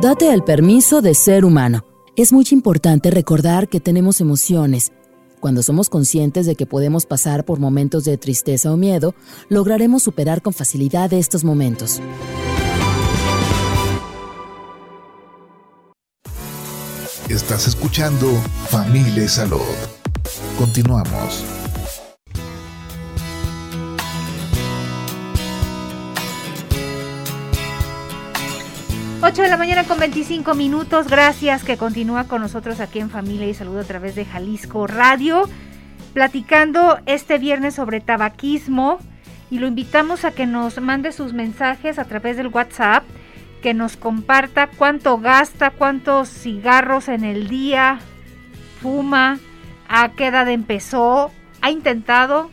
Date 0.00 0.32
el 0.32 0.42
permiso 0.42 1.00
de 1.00 1.14
ser 1.14 1.44
humano. 1.44 1.84
Es 2.16 2.32
muy 2.32 2.44
importante 2.50 3.10
recordar 3.10 3.68
que 3.68 3.80
tenemos 3.80 4.20
emociones. 4.20 4.92
Cuando 5.40 5.62
somos 5.62 5.88
conscientes 5.88 6.44
de 6.46 6.56
que 6.56 6.66
podemos 6.66 7.06
pasar 7.06 7.44
por 7.44 7.58
momentos 7.58 8.04
de 8.04 8.16
tristeza 8.16 8.72
o 8.72 8.76
miedo, 8.76 9.14
lograremos 9.48 10.02
superar 10.02 10.42
con 10.42 10.52
facilidad 10.52 11.12
estos 11.12 11.44
momentos. 11.44 12.00
Estás 17.28 17.66
escuchando 17.66 18.30
Familia 18.68 19.26
Salud. 19.26 19.60
Continuamos. 20.58 21.61
8 29.24 29.40
de 29.40 29.48
la 29.50 29.56
mañana 29.56 29.84
con 29.84 30.00
25 30.00 30.52
minutos. 30.54 31.06
Gracias 31.06 31.62
que 31.62 31.76
continúa 31.76 32.24
con 32.24 32.42
nosotros 32.42 32.80
aquí 32.80 32.98
en 32.98 33.08
Familia 33.08 33.46
y 33.46 33.54
Salud 33.54 33.78
a 33.78 33.84
través 33.84 34.16
de 34.16 34.24
Jalisco 34.24 34.88
Radio, 34.88 35.48
platicando 36.12 36.98
este 37.06 37.38
viernes 37.38 37.76
sobre 37.76 38.00
tabaquismo 38.00 38.98
y 39.48 39.60
lo 39.60 39.68
invitamos 39.68 40.24
a 40.24 40.32
que 40.32 40.44
nos 40.44 40.80
mande 40.80 41.12
sus 41.12 41.34
mensajes 41.34 42.00
a 42.00 42.04
través 42.04 42.36
del 42.36 42.48
WhatsApp, 42.48 43.04
que 43.62 43.74
nos 43.74 43.96
comparta 43.96 44.66
cuánto 44.66 45.18
gasta, 45.18 45.70
cuántos 45.70 46.28
cigarros 46.28 47.06
en 47.06 47.22
el 47.22 47.46
día 47.46 48.00
fuma, 48.80 49.38
a 49.88 50.08
qué 50.16 50.26
edad 50.26 50.48
empezó, 50.48 51.30
ha 51.60 51.70
intentado 51.70 52.50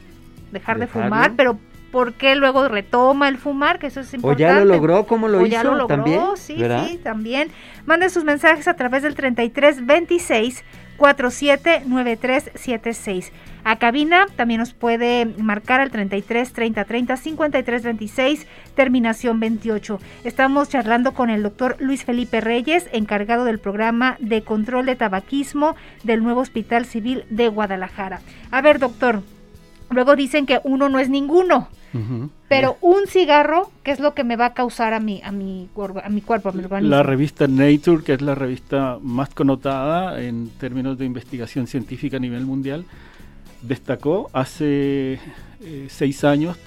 dejar 0.52 0.78
de 0.78 0.86
fumar, 0.86 1.34
pero 1.36 1.58
por 1.91 2.13
qué 2.13 2.36
luego 2.36 2.67
retoma 2.67 3.27
el 3.27 3.38
fumar, 3.38 3.79
que 3.79 3.88
eso 3.88 4.00
es 4.01 4.13
importante. 4.13 4.43
O 4.46 4.48
ya 4.48 4.60
lo 4.60 4.65
logró, 4.65 5.05
¿cómo 5.05 5.27
lo 5.27 5.39
o 5.39 5.41
hizo? 5.41 5.51
ya 5.51 5.63
lo 5.63 5.75
logró, 5.75 5.88
¿También? 5.88 6.22
sí, 6.36 6.58
sí, 6.88 6.98
también. 7.03 7.50
Mande 7.86 8.10
sus 8.10 8.24
mensajes 8.24 8.67
a 8.67 8.75
través 8.75 9.03
del 9.03 9.15
33 9.15 9.86
26 9.86 10.63
47 10.98 11.84
9376. 11.86 13.31
A 13.63 13.77
cabina 13.77 14.25
también 14.36 14.60
nos 14.60 14.74
puede 14.74 15.25
marcar 15.25 15.79
al 15.81 15.91
33 15.91 16.53
30 16.53 16.86
30 16.86 17.17
53 17.17 17.84
26, 17.84 18.48
terminación 18.75 19.39
28. 19.39 20.00
Estamos 20.24 20.69
charlando 20.69 21.13
con 21.13 21.29
el 21.29 21.43
doctor 21.43 21.75
Luis 21.79 22.03
Felipe 22.05 22.41
Reyes, 22.41 22.88
encargado 22.91 23.46
del 23.46 23.60
programa 23.60 24.17
de 24.19 24.43
control 24.43 24.86
de 24.86 24.96
tabaquismo 24.96 25.75
del 26.03 26.24
nuevo 26.24 26.41
Hospital 26.41 26.86
Civil 26.86 27.25
de 27.29 27.48
Guadalajara. 27.50 28.22
A 28.51 28.62
ver, 28.62 28.79
doctor, 28.79 29.22
luego 29.89 30.15
dicen 30.15 30.46
que 30.46 30.60
uno 30.63 30.89
no 30.89 31.00
es 31.00 31.10
ninguno. 31.10 31.67
Pero 32.48 32.77
un 32.81 33.08
cigarro, 33.08 33.72
¿qué 33.84 33.91
es 33.91 34.00
lo 34.00 34.13
que 34.13 34.24
me 34.24 34.36
va 34.36 34.48
a 34.48 34.53
causar 34.53 34.93
a 34.93 35.00
mi, 35.00 35.22
a 35.24 35.31
mi, 35.31 35.67
a 36.03 36.10
mi 36.10 36.22
cuerpo, 36.22 36.50
a 36.50 36.51
mi 36.51 36.63
organismo? 36.63 36.96
La 36.96 37.01
revista 37.01 37.48
Nature, 37.48 38.03
que 38.03 38.13
es 38.13 38.22
la 38.22 38.36
revista 38.36 39.00
más 39.01 39.29
connotada 39.29 40.22
en 40.22 40.50
términos 40.60 41.00
de 41.00 41.05
investigación 41.05 41.65
científica 41.65 42.17
a 42.17 42.19
nivel 42.19 42.46
mundial, 42.46 42.86
destacó 43.63 44.29
hace 44.34 45.19
eh, 45.62 45.88
seis 45.89 46.24
años 46.24 46.58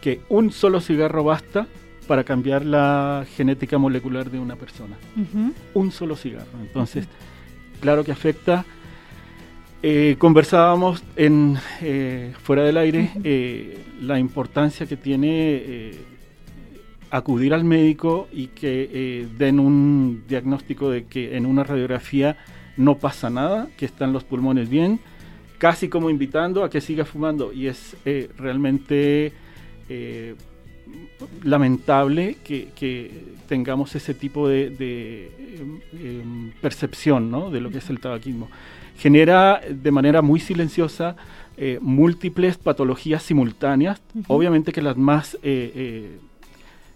que 0.00 0.20
un 0.28 0.50
solo 0.52 0.80
cigarro 0.80 1.22
basta 1.22 1.66
para 2.06 2.24
cambiar 2.24 2.64
la 2.64 3.24
genética 3.36 3.78
molecular 3.78 4.30
de 4.30 4.38
una 4.38 4.56
persona. 4.56 4.96
Un 5.74 5.92
solo 5.92 6.16
cigarro. 6.16 6.50
Entonces, 6.60 7.06
claro 7.80 8.04
que 8.04 8.12
afecta 8.12 8.64
eh, 9.84 10.14
conversábamos 10.16 11.02
en 11.16 11.58
eh, 11.80 12.32
fuera 12.40 12.62
del 12.62 12.76
aire 12.76 13.10
eh, 13.24 13.84
la 14.00 14.18
importancia 14.20 14.86
que 14.86 14.96
tiene 14.96 15.92
acudir 17.10 17.52
al 17.52 17.64
médico 17.64 18.28
y 18.32 18.46
que 18.46 19.28
den 19.36 19.58
un 19.58 20.22
diagnóstico 20.28 20.88
de 20.88 21.04
que 21.04 21.36
en 21.36 21.46
una 21.46 21.64
radiografía 21.64 22.36
no 22.76 22.96
pasa 22.96 23.28
nada, 23.28 23.68
que 23.76 23.84
están 23.84 24.12
los 24.12 24.24
pulmones 24.24 24.70
bien, 24.70 25.00
casi 25.58 25.88
como 25.88 26.10
invitando 26.10 26.64
a 26.64 26.70
que 26.70 26.80
siga 26.80 27.04
fumando. 27.04 27.52
Y 27.52 27.66
es 27.66 27.96
realmente 28.38 29.32
lamentable 31.42 32.36
que, 32.42 33.10
tengamos 33.46 33.94
ese 33.94 34.14
tipo 34.14 34.48
de, 34.48 35.30
em, 35.92 36.52
percepción 36.62 37.52
de 37.52 37.60
lo 37.60 37.70
que 37.70 37.78
es 37.78 37.90
el 37.90 38.00
tabaquismo 38.00 38.48
genera 38.98 39.60
de 39.68 39.90
manera 39.90 40.22
muy 40.22 40.40
silenciosa 40.40 41.16
eh, 41.58 41.78
múltiples 41.82 42.56
patologías 42.56 43.22
simultáneas, 43.22 44.00
obviamente 44.26 44.72
que 44.72 44.80
las 44.80 44.96
más 44.96 45.34
eh, 45.34 45.38
eh, 45.42 46.18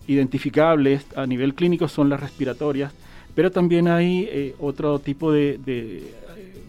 identificables 0.07 1.05
a 1.15 1.27
nivel 1.27 1.55
clínico 1.55 1.89
son 1.89 2.09
las 2.09 2.21
respiratorias, 2.21 2.93
pero 3.35 3.51
también 3.51 3.87
hay 3.87 4.55
otro 4.59 4.99
tipo 4.99 5.31
de, 5.31 6.15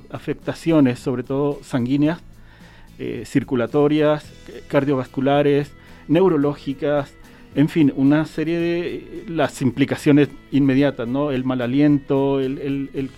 afectaciones, 0.10 1.00
sobre 1.00 1.24
todo 1.24 1.60
sanguíneas, 1.64 2.20
circulatorias, 3.24 4.26
cardiovasculares, 4.68 5.72
neurológicas, 6.10 7.14
en 7.58 7.70
fin, 7.70 7.92
una 7.96 8.24
serie 8.28 8.60
de 8.60 9.24
las 9.28 9.64
implicaciones 9.64 10.30
inmediatas, 10.52 11.08
¿no? 11.08 11.32
El 11.32 11.44
mal 11.44 11.60
aliento, 11.62 12.40
el, 12.40 13.10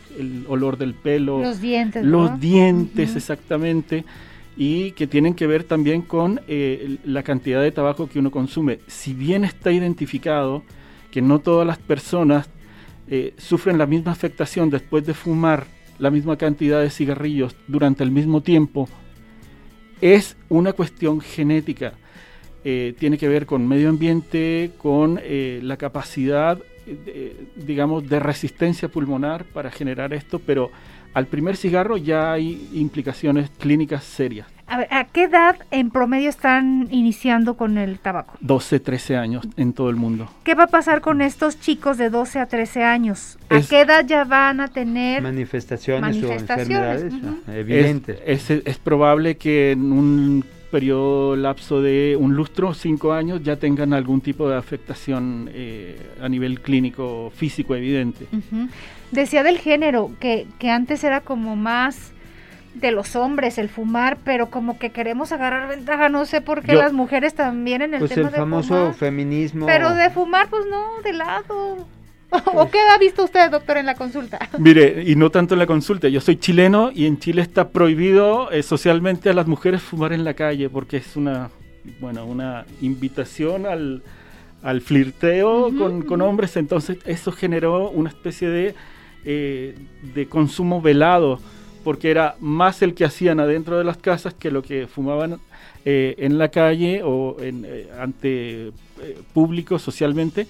olor 0.48 0.78
del 0.78 0.94
pelo. 0.94 1.42
Los 1.42 1.60
dientes. 1.60 2.06
Los 2.06 2.40
dientes, 2.40 3.18
exactamente. 3.18 4.06
Y 4.56 4.92
que 4.92 5.08
tienen 5.08 5.34
que 5.34 5.46
ver 5.46 5.66
también 5.66 6.02
con 6.02 6.40
eh, 6.48 7.00
la 7.04 7.22
cantidad 7.22 7.62
de 7.62 7.74
tabaco 7.74 8.08
que 8.08 8.18
uno 8.18 8.32
consume. 8.32 8.80
Si 8.88 9.14
bien 9.14 9.44
está 9.44 9.74
identificado 9.74 10.64
que 11.12 11.22
no 11.22 11.40
todas 11.40 11.68
las 11.68 11.78
personas 11.78 12.50
eh, 13.10 13.34
sufren 13.38 13.78
la 13.78 13.88
misma 13.88 14.14
afectación 14.14 14.70
después 14.70 15.06
de 15.06 15.16
fumar 15.16 15.66
la 15.98 16.12
misma 16.12 16.38
cantidad 16.38 16.82
de 16.82 16.90
cigarrillos 16.90 17.58
durante 17.68 18.06
el 18.06 18.12
mismo 18.12 18.42
tiempo, 18.42 18.88
es 20.00 20.38
una 20.48 20.72
cuestión 20.72 21.20
genética 21.20 21.96
eh, 22.64 22.94
tiene 22.98 23.18
que 23.18 23.28
ver 23.28 23.46
con 23.46 23.68
medio 23.68 23.90
ambiente, 23.90 24.72
con 24.78 25.20
eh, 25.22 25.60
la 25.64 25.78
capacidad, 25.78 26.60
digamos, 27.56 28.10
de 28.10 28.20
resistencia 28.20 28.88
pulmonar 28.88 29.46
para 29.46 29.70
generar 29.70 30.12
esto, 30.12 30.40
pero 30.40 30.72
al 31.14 31.26
primer 31.28 31.56
cigarro 31.56 31.98
ya 31.98 32.32
hay 32.32 32.70
implicaciones 32.74 33.50
clínicas 33.58 34.04
serias. 34.04 34.48
A, 34.68 34.78
ver, 34.78 34.88
¿A 34.92 35.06
qué 35.06 35.24
edad 35.24 35.56
en 35.72 35.90
promedio 35.90 36.30
están 36.30 36.88
iniciando 36.92 37.56
con 37.58 37.80
el 37.80 37.98
tabaco? 37.98 38.36
12, 38.42 38.80
13 38.80 39.18
años 39.18 39.48
en 39.58 39.74
todo 39.74 39.90
el 39.90 39.96
mundo. 39.96 40.30
¿Qué 40.44 40.54
va 40.54 40.66
a 40.66 40.68
pasar 40.68 41.02
con 41.02 41.22
estos 41.22 41.60
chicos 41.60 41.98
de 41.98 42.12
12 42.12 42.40
a 42.40 42.46
13 42.46 42.84
años? 42.84 43.40
¿A 43.50 43.62
qué 43.62 43.82
edad 43.82 44.06
ya 44.06 44.26
van 44.26 44.60
a 44.60 44.68
tener 44.68 45.24
manifestaciones, 45.24 46.24
o 46.24 46.32
enfermedades 46.32 47.14
evidentes? 47.48 48.20
Es, 48.24 48.52
es, 48.52 48.62
es 48.64 48.78
probable 48.78 49.38
que 49.38 49.72
en 49.72 49.92
un 49.92 50.46
periodo 50.70 51.36
lapso 51.36 51.82
de 51.82 52.18
un 52.20 52.36
lustro, 52.36 52.74
cinco 52.74 53.14
años, 53.14 53.42
ya 53.44 53.56
tengan 53.56 53.94
algún 53.94 54.22
tipo 54.22 54.50
de 54.50 54.56
afectación 54.56 55.50
eh, 55.54 56.00
a 56.22 56.30
nivel 56.30 56.62
clínico 56.62 57.32
físico 57.36 57.76
evidente. 57.76 58.28
Decía 59.12 59.44
del 59.44 59.58
género, 59.58 60.12
que, 60.20 60.48
que 60.60 60.70
antes 60.70 61.04
era 61.04 61.22
como 61.22 61.56
más 61.56 62.14
de 62.76 62.92
los 62.92 63.16
hombres 63.16 63.58
el 63.58 63.70
fumar, 63.70 64.18
pero 64.24 64.50
como 64.50 64.78
que 64.78 64.92
queremos 64.92 65.32
agarrar 65.32 65.68
ventaja, 65.68 66.10
no 66.10 66.26
sé 66.26 66.42
por 66.42 66.62
qué 66.62 66.76
las 66.76 66.94
mujeres 66.94 67.34
también 67.34 67.82
en 67.82 67.94
el 67.94 68.00
pues 68.00 68.14
tema 68.14 68.30
el 68.30 68.36
famoso 68.36 68.94
feminismo. 68.94 69.66
Pero 69.66 69.94
de 69.96 70.10
fumar, 70.10 70.50
pues 70.50 70.66
no, 70.70 71.02
de 71.04 71.14
lado. 71.14 71.88
¿O 72.54 72.70
qué 72.70 72.80
ha 72.80 72.98
visto 72.98 73.24
usted, 73.24 73.50
doctor, 73.50 73.78
en 73.78 73.86
la 73.86 73.96
consulta? 73.96 74.40
Mire, 74.58 75.04
y 75.06 75.16
no 75.16 75.30
tanto 75.32 75.56
en 75.56 75.60
la 75.60 75.66
consulta, 75.66 76.08
yo 76.10 76.22
soy 76.22 76.38
chileno 76.38 76.92
y 76.94 77.06
en 77.06 77.18
Chile 77.20 77.42
está 77.42 77.70
prohibido 77.70 78.52
eh, 78.52 78.62
socialmente 78.64 79.30
a 79.30 79.34
las 79.34 79.48
mujeres 79.48 79.82
fumar 79.82 80.14
en 80.14 80.24
la 80.24 80.34
calle 80.34 80.70
porque 80.70 80.98
es 80.98 81.16
una, 81.16 81.50
bueno, 82.00 82.26
una 82.26 82.66
invitación 82.82 83.66
al, 83.66 84.04
al 84.62 84.82
flirteo 84.82 85.72
con, 85.76 86.22
hombres, 86.22 86.56
entonces 86.58 86.98
eso 87.06 87.32
generó 87.32 87.90
una 87.90 88.10
especie 88.10 88.50
de, 88.50 88.76
eh, 89.26 89.76
de 90.14 90.28
consumo 90.28 90.82
velado 90.82 91.40
porque 91.84 92.12
era 92.12 92.36
más 92.40 92.82
el 92.82 92.94
que 92.94 93.06
hacían 93.06 93.40
adentro 93.40 93.78
de 93.78 93.86
las 93.86 93.98
casas 93.98 94.34
que 94.34 94.52
lo 94.52 94.62
que 94.62 94.86
fumaban 94.86 95.40
eh, 95.86 96.14
en 96.20 96.38
la 96.38 96.50
calle 96.50 97.02
o 97.04 97.38
en, 97.40 97.66
ante 97.98 98.72
público 99.34 99.80
socialmente 99.80 100.46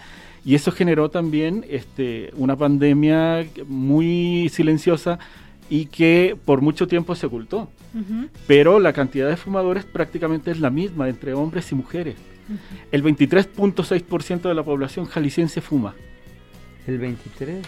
Y 0.46 0.55
eso 0.55 0.72
generó 0.72 1.10
también 1.10 1.65
este, 1.69 2.31
una 2.36 2.55
pandemia 2.55 3.46
muy 3.67 4.50
silenciosa 4.50 5.19
y 5.69 5.86
que 5.86 6.38
por 6.46 6.62
mucho 6.62 6.88
tiempo 6.88 7.15
se 7.15 7.27
ocultó. 7.27 7.69
Pero 8.48 8.79
la 8.79 8.93
cantidad 8.93 9.27
de 9.27 9.36
fumadores 9.36 9.84
prácticamente 9.84 10.51
es 10.51 10.60
la 10.60 10.69
misma 10.69 11.10
entre 11.10 11.34
hombres 11.34 11.72
y 11.72 11.75
mujeres. 11.75 12.15
El 12.91 13.03
23.6% 13.03 14.41
de 14.41 14.53
la 14.53 14.63
población 14.63 15.05
jalisciense 15.05 15.62
fuma. 15.62 15.96
El 16.88 16.98
23. 16.98 17.65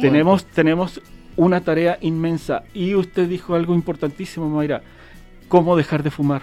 Tenemos, 0.00 0.44
tenemos 0.46 1.00
una 1.36 1.60
tarea 1.60 1.98
inmensa. 2.00 2.64
Y 2.74 2.94
usted 2.94 3.28
dijo 3.28 3.54
algo 3.54 3.74
importantísimo, 3.74 4.48
Mayra. 4.48 4.82
¿Cómo 5.48 5.76
dejar 5.76 6.02
de 6.02 6.10
fumar? 6.10 6.42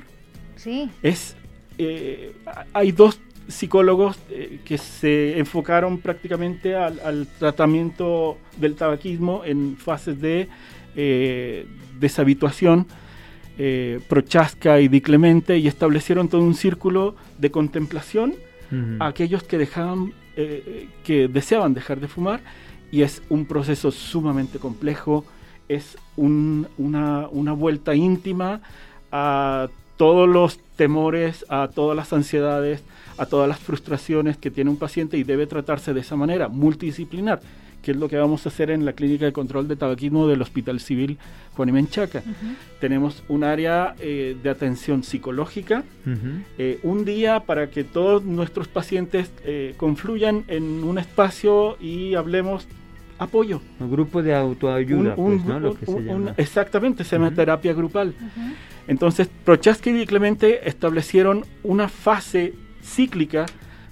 Sí. 0.56 0.90
Es, 1.02 1.36
eh, 1.78 2.34
hay 2.74 2.92
dos 2.92 3.20
psicólogos 3.48 4.18
eh, 4.30 4.60
que 4.66 4.78
se 4.78 5.38
enfocaron 5.38 6.00
prácticamente 6.00 6.76
al, 6.76 7.28
tratamiento 7.40 8.38
del 8.58 8.76
tabaquismo 8.76 9.44
en 9.46 9.78
fases 9.78 10.20
de 10.22 10.48
eh, 10.96 11.66
deshabituación, 12.00 12.88
Prochaska 14.08 14.80
y 14.80 14.88
Di 14.88 15.00
Clemente, 15.00 15.60
y 15.60 15.68
establecieron 15.68 16.28
todo 16.28 16.42
un 16.42 16.56
círculo 16.56 17.16
de 17.38 17.52
contemplación 17.52 18.34
a 19.00 19.06
aquellos 19.06 19.44
que 19.44 19.60
dejaban, 19.60 20.12
que 21.04 21.28
deseaban 21.28 21.76
dejar 21.76 22.00
de 22.00 22.08
fumar 22.08 22.42
y 22.94 23.02
es 23.02 23.24
un 23.30 23.48
proceso 23.48 23.90
sumamente 23.90 24.60
complejo, 24.60 25.26
es 25.68 25.98
una, 26.16 27.28
vuelta 27.56 27.96
íntima 27.96 28.62
a 29.12 29.68
todos 30.04 30.28
los 30.28 30.60
temores, 30.76 31.46
a 31.48 31.70
todas 31.70 31.96
las 31.96 32.12
ansiedades, 32.12 32.84
a 33.18 33.26
todas 33.26 33.48
las 33.48 33.58
frustraciones 33.58 34.36
que 34.36 34.52
tiene 34.52 34.70
un 34.70 34.76
paciente 34.76 35.18
y 35.18 35.24
debe 35.24 35.48
tratarse 35.48 35.94
de 35.94 36.02
esa 36.02 36.18
manera, 36.18 36.50
multidisciplinar, 36.50 37.40
que 37.82 37.92
es 37.92 37.98
lo 37.98 38.10
que 38.10 38.18
vamos 38.18 38.46
a 38.46 38.50
hacer 38.50 38.70
en 38.70 38.84
la 38.84 38.92
clínica 38.92 39.24
de 39.24 39.32
control 39.32 39.70
de 39.70 39.78
tabaquismo 39.78 40.28
del 40.28 40.42
Hospital 40.42 40.82
Civil 40.82 41.18
Juan 41.56 41.70
y 41.70 41.72
Menchaca. 41.72 42.22
Tenemos 42.82 43.24
un 43.30 43.46
área 43.46 43.96
eh, 43.98 44.36
de 44.44 44.50
atención 44.50 45.06
psicológica, 45.06 45.86
eh, 46.58 46.82
un 46.84 47.06
día 47.06 47.40
para 47.40 47.70
que 47.70 47.86
todos 47.86 48.26
nuestros 48.26 48.68
pacientes 48.68 49.32
eh, 49.46 49.74
confluyan 49.78 50.44
en 50.50 50.84
un 50.84 50.98
espacio 50.98 51.78
y 51.80 52.16
hablemos 52.16 52.68
apoyo. 53.20 53.62
Un 53.80 53.90
grupo 53.90 54.22
de 54.22 54.36
autoayuda, 54.36 55.16
pues, 55.16 55.46
¿no? 55.46 55.62
Lo 55.62 55.76
que 55.76 55.86
se 55.86 56.02
llama. 56.02 56.34
Exactamente, 56.36 57.06
se 57.06 57.16
llama 57.16 57.32
terapia 57.32 57.72
grupal. 57.72 58.14
Entonces, 58.88 59.30
Prochaska 59.46 59.90
y 59.90 60.06
Clemente 60.06 60.68
establecieron 60.68 61.46
una 61.64 61.88
fase 61.88 62.54
cíclica 62.84 63.46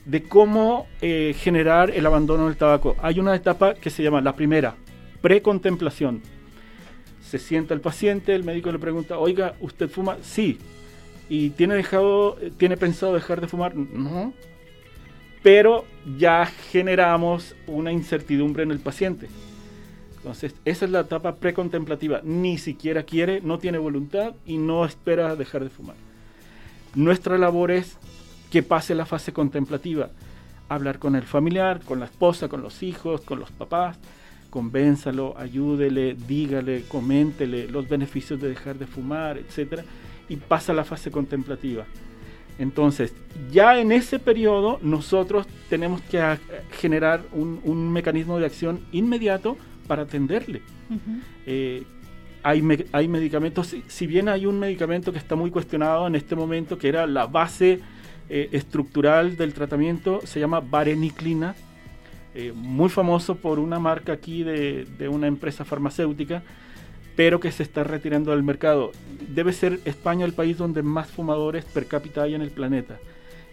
de 0.05 0.23
cómo 0.23 0.87
eh, 1.01 1.35
generar 1.37 1.91
el 1.91 2.05
abandono 2.05 2.47
del 2.47 2.57
tabaco. 2.57 2.95
Hay 3.01 3.19
una 3.19 3.35
etapa 3.35 3.73
que 3.75 3.89
se 3.89 4.03
llama 4.03 4.21
la 4.21 4.35
primera, 4.35 4.75
precontemplación. 5.21 6.21
Se 7.21 7.39
sienta 7.39 7.73
el 7.73 7.81
paciente, 7.81 8.35
el 8.35 8.43
médico 8.43 8.71
le 8.71 8.79
pregunta, 8.79 9.17
oiga, 9.17 9.55
¿usted 9.61 9.89
fuma? 9.89 10.17
Sí. 10.21 10.57
¿Y 11.29 11.51
tiene, 11.51 11.75
dejado, 11.75 12.37
tiene 12.57 12.75
pensado 12.75 13.13
dejar 13.13 13.39
de 13.39 13.47
fumar? 13.47 13.75
No 13.75 14.33
pero 15.43 15.85
ya 16.17 16.45
generamos 16.45 17.55
una 17.67 17.91
incertidumbre 17.91 18.63
en 18.63 18.71
el 18.71 18.79
paciente. 18.79 19.27
Entonces, 20.21 20.53
esa 20.65 20.85
es 20.85 20.91
la 20.91 20.99
etapa 20.99 21.35
precontemplativa. 21.35 22.21
Ni 22.23 22.59
siquiera 22.59 23.01
quiere, 23.01 23.41
no 23.41 23.57
tiene 23.57 23.79
voluntad 23.79 24.33
y 24.45 24.57
no 24.57 24.85
espera 24.85 25.35
dejar 25.35 25.63
de 25.63 25.71
fumar. 25.71 25.95
Nuestra 26.93 27.39
labor 27.39 27.71
es 27.71 27.97
que 28.51 28.61
pase 28.61 28.93
la 28.93 29.07
fase 29.07 29.33
contemplativa. 29.33 30.11
Hablar 30.69 30.99
con 30.99 31.15
el 31.15 31.23
familiar, 31.23 31.81
con 31.83 31.99
la 31.99 32.05
esposa, 32.05 32.49
con 32.49 32.61
los 32.61 32.83
hijos, 32.83 33.21
con 33.21 33.39
los 33.39 33.49
papás. 33.49 33.97
Convénzalo, 34.51 35.35
ayúdele, 35.37 36.15
dígale, 36.27 36.83
coméntele 36.87 37.67
los 37.67 37.89
beneficios 37.89 38.39
de 38.39 38.49
dejar 38.49 38.77
de 38.77 38.85
fumar, 38.85 39.39
etc. 39.39 39.81
Y 40.29 40.35
pasa 40.35 40.71
la 40.71 40.83
fase 40.83 41.09
contemplativa. 41.09 41.85
Entonces, 42.59 43.13
ya 43.51 43.79
en 43.79 43.91
ese 43.91 44.19
periodo 44.19 44.77
nosotros 44.83 45.47
tenemos 45.67 45.99
que 46.01 46.21
generar 46.79 47.23
un, 47.31 47.91
mecanismo 47.91 48.37
de 48.37 48.45
acción 48.45 48.81
inmediato 48.91 49.57
para 49.91 50.03
atenderle. 50.03 50.61
Eh, 51.45 51.83
hay, 52.43 52.61
medicamentos, 52.61 53.75
si, 53.89 54.07
bien 54.07 54.29
hay 54.29 54.45
un 54.45 54.57
medicamento 54.57 55.11
que 55.11 55.17
está 55.17 55.35
muy 55.35 55.51
cuestionado 55.51 56.07
en 56.07 56.15
este 56.15 56.33
momento, 56.33 56.77
que 56.77 56.87
era 56.87 57.05
la 57.05 57.25
base 57.25 57.81
eh, 58.29 58.47
estructural 58.53 59.35
del 59.35 59.53
tratamiento, 59.53 60.21
se 60.23 60.39
llama 60.39 60.61
vareniclina, 60.61 61.55
eh, 62.35 62.53
muy 62.55 62.87
famoso 62.87 63.35
por 63.35 63.59
una 63.59 63.79
marca 63.79 64.13
aquí 64.13 64.43
de 64.43 65.09
una 65.11 65.27
empresa 65.27 65.65
farmacéutica, 65.65 66.41
pero 67.17 67.41
que 67.41 67.51
se 67.51 67.63
está 67.63 67.83
retirando 67.83 68.31
del 68.31 68.43
mercado. 68.43 68.93
Debe 69.27 69.51
ser 69.51 69.81
España 69.83 70.23
el 70.23 70.31
país 70.31 70.57
donde 70.57 70.83
más 70.83 71.09
fumadores 71.11 71.65
per 71.65 71.85
cápita 71.87 72.23
hay 72.23 72.33
en 72.35 72.41
el 72.41 72.51
planeta. 72.51 72.97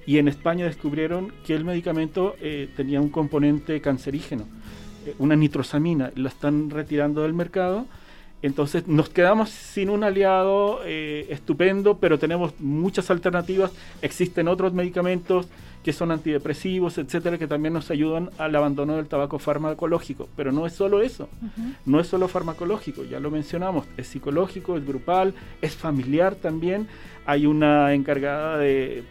Y 0.06 0.18
en 0.18 0.28
España 0.28 0.66
descubrieron 0.66 1.32
que 1.44 1.56
el 1.56 1.64
medicamento 1.64 2.36
eh, 2.40 2.68
tenía 2.76 3.00
un 3.00 3.10
componente 3.10 3.80
cancerígeno, 3.80 4.46
una 5.18 5.36
nitrosamina. 5.36 6.12
Lo 6.14 6.28
están 6.28 6.70
retirando 6.70 7.22
del 7.22 7.34
mercado. 7.34 7.86
Entonces 8.40 8.86
nos 8.86 9.08
quedamos 9.08 9.50
sin 9.50 9.90
un 9.90 10.04
aliado 10.04 10.80
eh, 10.84 11.26
estupendo, 11.28 11.98
pero 11.98 12.18
tenemos 12.18 12.52
muchas 12.60 13.10
alternativas. 13.10 13.72
Existen 14.00 14.46
otros 14.46 14.72
medicamentos 14.72 15.48
que 15.82 15.92
son 15.92 16.10
antidepresivos, 16.10 16.98
etcétera, 16.98 17.38
que 17.38 17.46
también 17.46 17.72
nos 17.72 17.90
ayudan 17.90 18.30
al 18.38 18.54
abandono 18.54 18.96
del 18.96 19.06
tabaco 19.06 19.38
farmacológico. 19.38 20.28
Pero 20.36 20.52
no 20.52 20.66
es 20.66 20.72
solo 20.72 21.02
eso, 21.02 21.28
no 21.86 22.00
es 22.00 22.06
solo 22.06 22.28
farmacológico, 22.28 23.04
ya 23.04 23.20
lo 23.20 23.30
mencionamos, 23.30 23.86
es 23.96 24.06
psicológico, 24.08 24.76
es 24.76 24.86
grupal, 24.86 25.34
es 25.62 25.74
familiar 25.74 26.34
también. 26.34 26.88
Hay 27.26 27.46
una 27.46 27.92
encargada 27.94 28.58
de, 28.58 29.04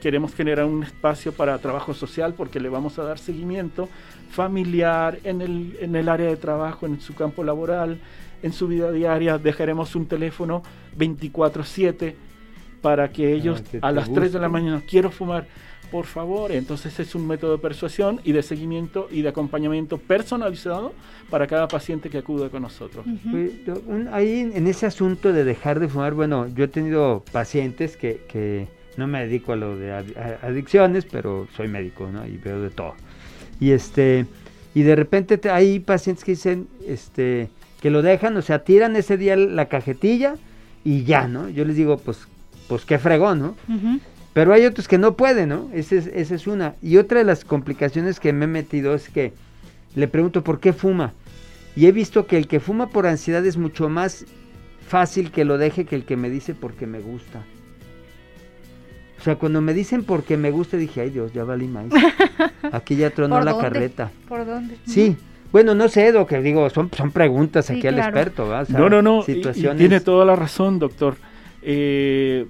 queremos 0.00 0.34
generar 0.34 0.66
un 0.66 0.82
espacio 0.82 1.32
para 1.32 1.58
trabajo 1.58 1.94
social 1.94 2.34
porque 2.34 2.60
le 2.60 2.68
vamos 2.68 2.98
a 2.98 3.04
dar 3.04 3.18
seguimiento 3.18 3.88
familiar 4.32 5.18
en 5.24 5.42
el, 5.42 5.76
en 5.80 5.94
el 5.94 6.08
área 6.08 6.28
de 6.28 6.36
trabajo, 6.36 6.86
en 6.86 7.00
su 7.00 7.14
campo 7.14 7.44
laboral, 7.44 8.00
en 8.42 8.52
su 8.52 8.66
vida 8.66 8.90
diaria. 8.90 9.38
Dejaremos 9.38 9.94
un 9.94 10.06
teléfono 10.06 10.62
24/7 10.96 12.14
para 12.80 13.12
que 13.12 13.26
ah, 13.26 13.30
ellos 13.30 13.62
a 13.82 13.92
las 13.92 14.12
3 14.12 14.32
de 14.32 14.40
la 14.40 14.48
mañana 14.48 14.82
quiero 14.88 15.10
fumar 15.10 15.46
por 15.92 16.06
favor. 16.06 16.50
Entonces 16.50 16.98
es 16.98 17.14
un 17.14 17.26
método 17.28 17.52
de 17.52 17.58
persuasión 17.58 18.20
y 18.24 18.32
de 18.32 18.42
seguimiento 18.42 19.08
y 19.10 19.20
de 19.20 19.28
acompañamiento 19.28 19.98
personalizado 19.98 20.94
para 21.28 21.46
cada 21.46 21.68
paciente 21.68 22.08
que 22.08 22.18
acude 22.18 22.48
con 22.48 22.62
nosotros. 22.62 23.04
ahí 24.10 24.50
en 24.54 24.66
ese 24.66 24.86
asunto 24.86 25.34
de 25.34 25.44
dejar 25.44 25.78
de 25.78 25.88
fumar, 25.88 26.14
bueno, 26.14 26.48
yo 26.48 26.64
he 26.64 26.68
tenido 26.68 27.22
pacientes 27.30 27.98
que, 27.98 28.22
que 28.26 28.68
no 28.96 29.06
me 29.06 29.20
dedico 29.20 29.52
a 29.52 29.56
lo 29.56 29.76
de 29.76 29.92
adicciones, 29.92 31.04
pero 31.04 31.46
soy 31.54 31.68
médico, 31.68 32.08
¿no? 32.10 32.26
Y 32.26 32.38
veo 32.38 32.62
de 32.62 32.70
todo. 32.70 32.94
Y 33.62 33.70
este 33.70 34.26
y 34.74 34.82
de 34.82 34.96
repente 34.96 35.38
hay 35.48 35.78
pacientes 35.78 36.24
que 36.24 36.32
dicen 36.32 36.66
este 36.84 37.48
que 37.80 37.90
lo 37.90 38.02
dejan, 38.02 38.36
o 38.36 38.42
sea, 38.42 38.64
tiran 38.64 38.96
ese 38.96 39.16
día 39.16 39.36
la 39.36 39.66
cajetilla 39.66 40.34
y 40.82 41.04
ya, 41.04 41.28
¿no? 41.28 41.48
Yo 41.48 41.64
les 41.64 41.76
digo, 41.76 41.96
pues 41.96 42.26
pues 42.66 42.84
qué 42.84 42.98
fregón, 42.98 43.38
¿no? 43.38 43.56
Pero 44.32 44.52
hay 44.52 44.64
otros 44.64 44.88
que 44.88 44.98
no 44.98 45.16
pueden, 45.16 45.50
¿no? 45.50 45.70
Esa 45.72 45.94
es, 45.94 46.08
esa 46.08 46.34
es 46.34 46.48
una. 46.48 46.74
Y 46.82 46.96
otra 46.96 47.18
de 47.18 47.24
las 47.24 47.44
complicaciones 47.44 48.18
que 48.18 48.32
me 48.32 48.46
he 48.46 48.48
metido 48.48 48.94
es 48.96 49.08
que 49.08 49.32
le 49.94 50.08
pregunto 50.08 50.42
por 50.42 50.58
qué 50.58 50.72
fuma. 50.72 51.12
Y 51.76 51.86
he 51.86 51.92
visto 51.92 52.26
que 52.26 52.38
el 52.38 52.48
que 52.48 52.58
fuma 52.58 52.88
por 52.88 53.06
ansiedad 53.06 53.46
es 53.46 53.56
mucho 53.56 53.88
más 53.88 54.26
fácil 54.88 55.30
que 55.30 55.44
lo 55.44 55.56
deje 55.56 55.84
que 55.84 55.94
el 55.94 56.04
que 56.04 56.16
me 56.16 56.30
dice 56.30 56.54
porque 56.54 56.88
me 56.88 56.98
gusta. 56.98 57.44
O 59.22 59.24
sea, 59.24 59.36
cuando 59.36 59.60
me 59.60 59.72
dicen 59.72 60.02
porque 60.02 60.36
me 60.36 60.50
gusta, 60.50 60.76
dije, 60.76 61.00
ay 61.00 61.10
Dios, 61.10 61.32
ya 61.32 61.44
valí 61.44 61.68
más. 61.68 61.84
Aquí 62.72 62.96
ya 62.96 63.10
tronó 63.10 63.40
la 63.40 63.56
carreta. 63.56 64.10
¿Por 64.26 64.44
dónde? 64.44 64.76
Sí. 64.84 65.16
Bueno, 65.52 65.76
no 65.76 65.88
sé, 65.88 66.10
lo 66.10 66.26
que 66.26 66.42
digo, 66.42 66.68
son, 66.70 66.90
son 66.90 67.12
preguntas 67.12 67.70
aquí 67.70 67.86
al 67.86 68.00
experto, 68.00 68.48
¿va? 68.48 68.64
no, 68.68 68.88
no, 68.88 69.00
no. 69.00 69.22
Situaciones... 69.22 69.78
tiene 69.78 70.00
toda 70.00 70.24
la 70.24 70.34
razón, 70.34 70.80
doctor. 70.80 71.14
Eh, 71.62 72.46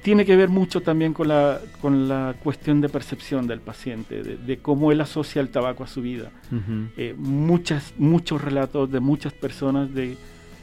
tiene 0.00 0.24
que 0.24 0.36
ver 0.36 0.48
mucho 0.48 0.80
también 0.80 1.12
con 1.12 1.28
la, 1.28 1.60
con 1.82 2.08
la 2.08 2.34
cuestión 2.42 2.80
de 2.80 2.88
percepción 2.88 3.46
del 3.46 3.60
paciente, 3.60 4.22
de, 4.22 4.58
cómo 4.58 4.90
él 4.90 5.02
asocia 5.02 5.42
el 5.42 5.50
tabaco 5.50 5.84
a 5.84 5.86
su 5.86 6.00
vida. 6.00 6.30
Eh, 6.96 7.14
muchas, 7.18 7.92
muchos 7.98 8.40
relatos 8.40 8.90
de 8.90 9.00
muchas 9.00 9.34
personas 9.34 9.92
de 9.92 10.16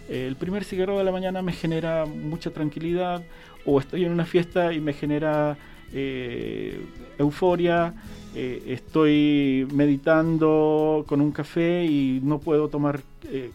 el 0.09 0.35
primer 0.35 0.63
cigarro 0.63 0.97
de 0.97 1.03
la 1.03 1.11
mañana 1.11 1.41
me 1.41 1.51
genera 1.51 2.05
mucha 2.05 2.51
tranquilidad 2.51 3.23
o 3.65 3.79
estoy 3.79 4.05
en 4.05 4.11
una 4.11 4.25
fiesta 4.25 4.73
y 4.73 4.79
me 4.79 4.93
genera 4.93 5.57
eh, 5.93 6.79
euforia, 7.17 7.93
estoy 8.35 9.67
meditando 9.73 11.03
con 11.07 11.21
un 11.21 11.31
café 11.31 11.85
y 11.85 12.19
no 12.23 12.37
puedo 12.37 12.67
tomar 12.67 13.01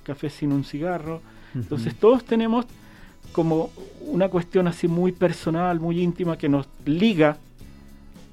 café 0.02 0.28
sin 0.28 0.50
un 0.50 0.64
cigarro. 0.64 1.20
Entonces 1.54 1.94
todos 1.94 2.24
tenemos 2.24 2.66
como 3.32 3.70
una 4.00 4.28
cuestión 4.28 4.66
así 4.66 4.88
muy 4.88 5.12
personal, 5.12 5.80
muy 5.80 6.00
íntima 6.00 6.36
que 6.36 6.48
nos 6.48 6.66
liga 6.84 7.38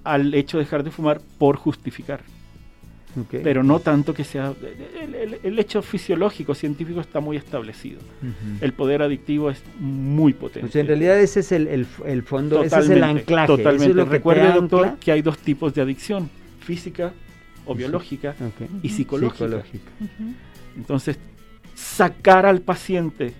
al 0.03 0.33
hecho 0.33 0.57
de 0.57 0.63
dejar 0.63 0.83
de 0.83 0.91
fumar 0.91 1.21
por 1.37 1.55
justificar. 1.55 2.21
Pero 3.43 3.63
no 3.63 3.79
tanto 3.79 4.13
que 4.13 4.23
sea... 4.23 4.53
El, 5.01 5.15
el- 5.15 5.39
el 5.43 5.59
hecho 5.59 5.81
fisiológico, 5.81 6.53
científico 6.55 7.01
está 7.01 7.19
muy 7.19 7.37
establecido. 7.37 7.99
El 8.61 8.73
poder 8.73 9.01
adictivo 9.01 9.49
es 9.49 9.61
muy 9.79 10.33
potente. 10.33 10.67
O 10.67 10.71
sea, 10.71 10.81
en 10.81 10.87
realidad 10.87 11.19
ese 11.19 11.39
es 11.41 11.51
el, 11.51 11.67
el, 11.67 11.87
el 12.05 12.23
fondo, 12.23 12.63
ese 12.63 12.79
es 12.79 12.89
el 12.89 13.03
anclaje. 13.03 13.47
Totalmente. 13.47 13.83
Eso 13.83 13.89
es 13.91 13.95
lo 13.95 14.03
que 14.05 14.09
te 14.11 14.15
Recuerde, 14.17 14.51
doctor, 14.53 14.85
ancla. 14.85 14.99
que 14.99 15.11
hay 15.11 15.21
dos 15.21 15.37
tipos 15.39 15.73
de 15.73 15.81
adicción, 15.81 16.29
física 16.59 17.13
o 17.65 17.75
biológica 17.75 18.35
y 18.83 18.89
psicológica. 18.89 19.55
Entonces, 20.77 21.17
sacar 21.75 22.45
al 22.45 22.61
paciente 22.61 23.33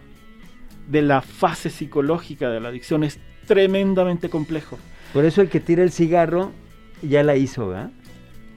de 0.89 1.01
la 1.01 1.21
fase 1.21 1.69
psicológica 1.69 2.49
de 2.49 2.59
la 2.59 2.69
adicción 2.69 3.03
es 3.03 3.19
tremendamente 3.47 4.29
complejo. 4.29 4.77
Por 5.13 5.25
eso 5.25 5.41
el 5.41 5.49
que 5.49 5.59
tira 5.59 5.83
el 5.83 5.91
cigarro 5.91 6.51
ya 7.01 7.23
la 7.23 7.35
hizo, 7.35 7.69
¿verdad? 7.69 7.91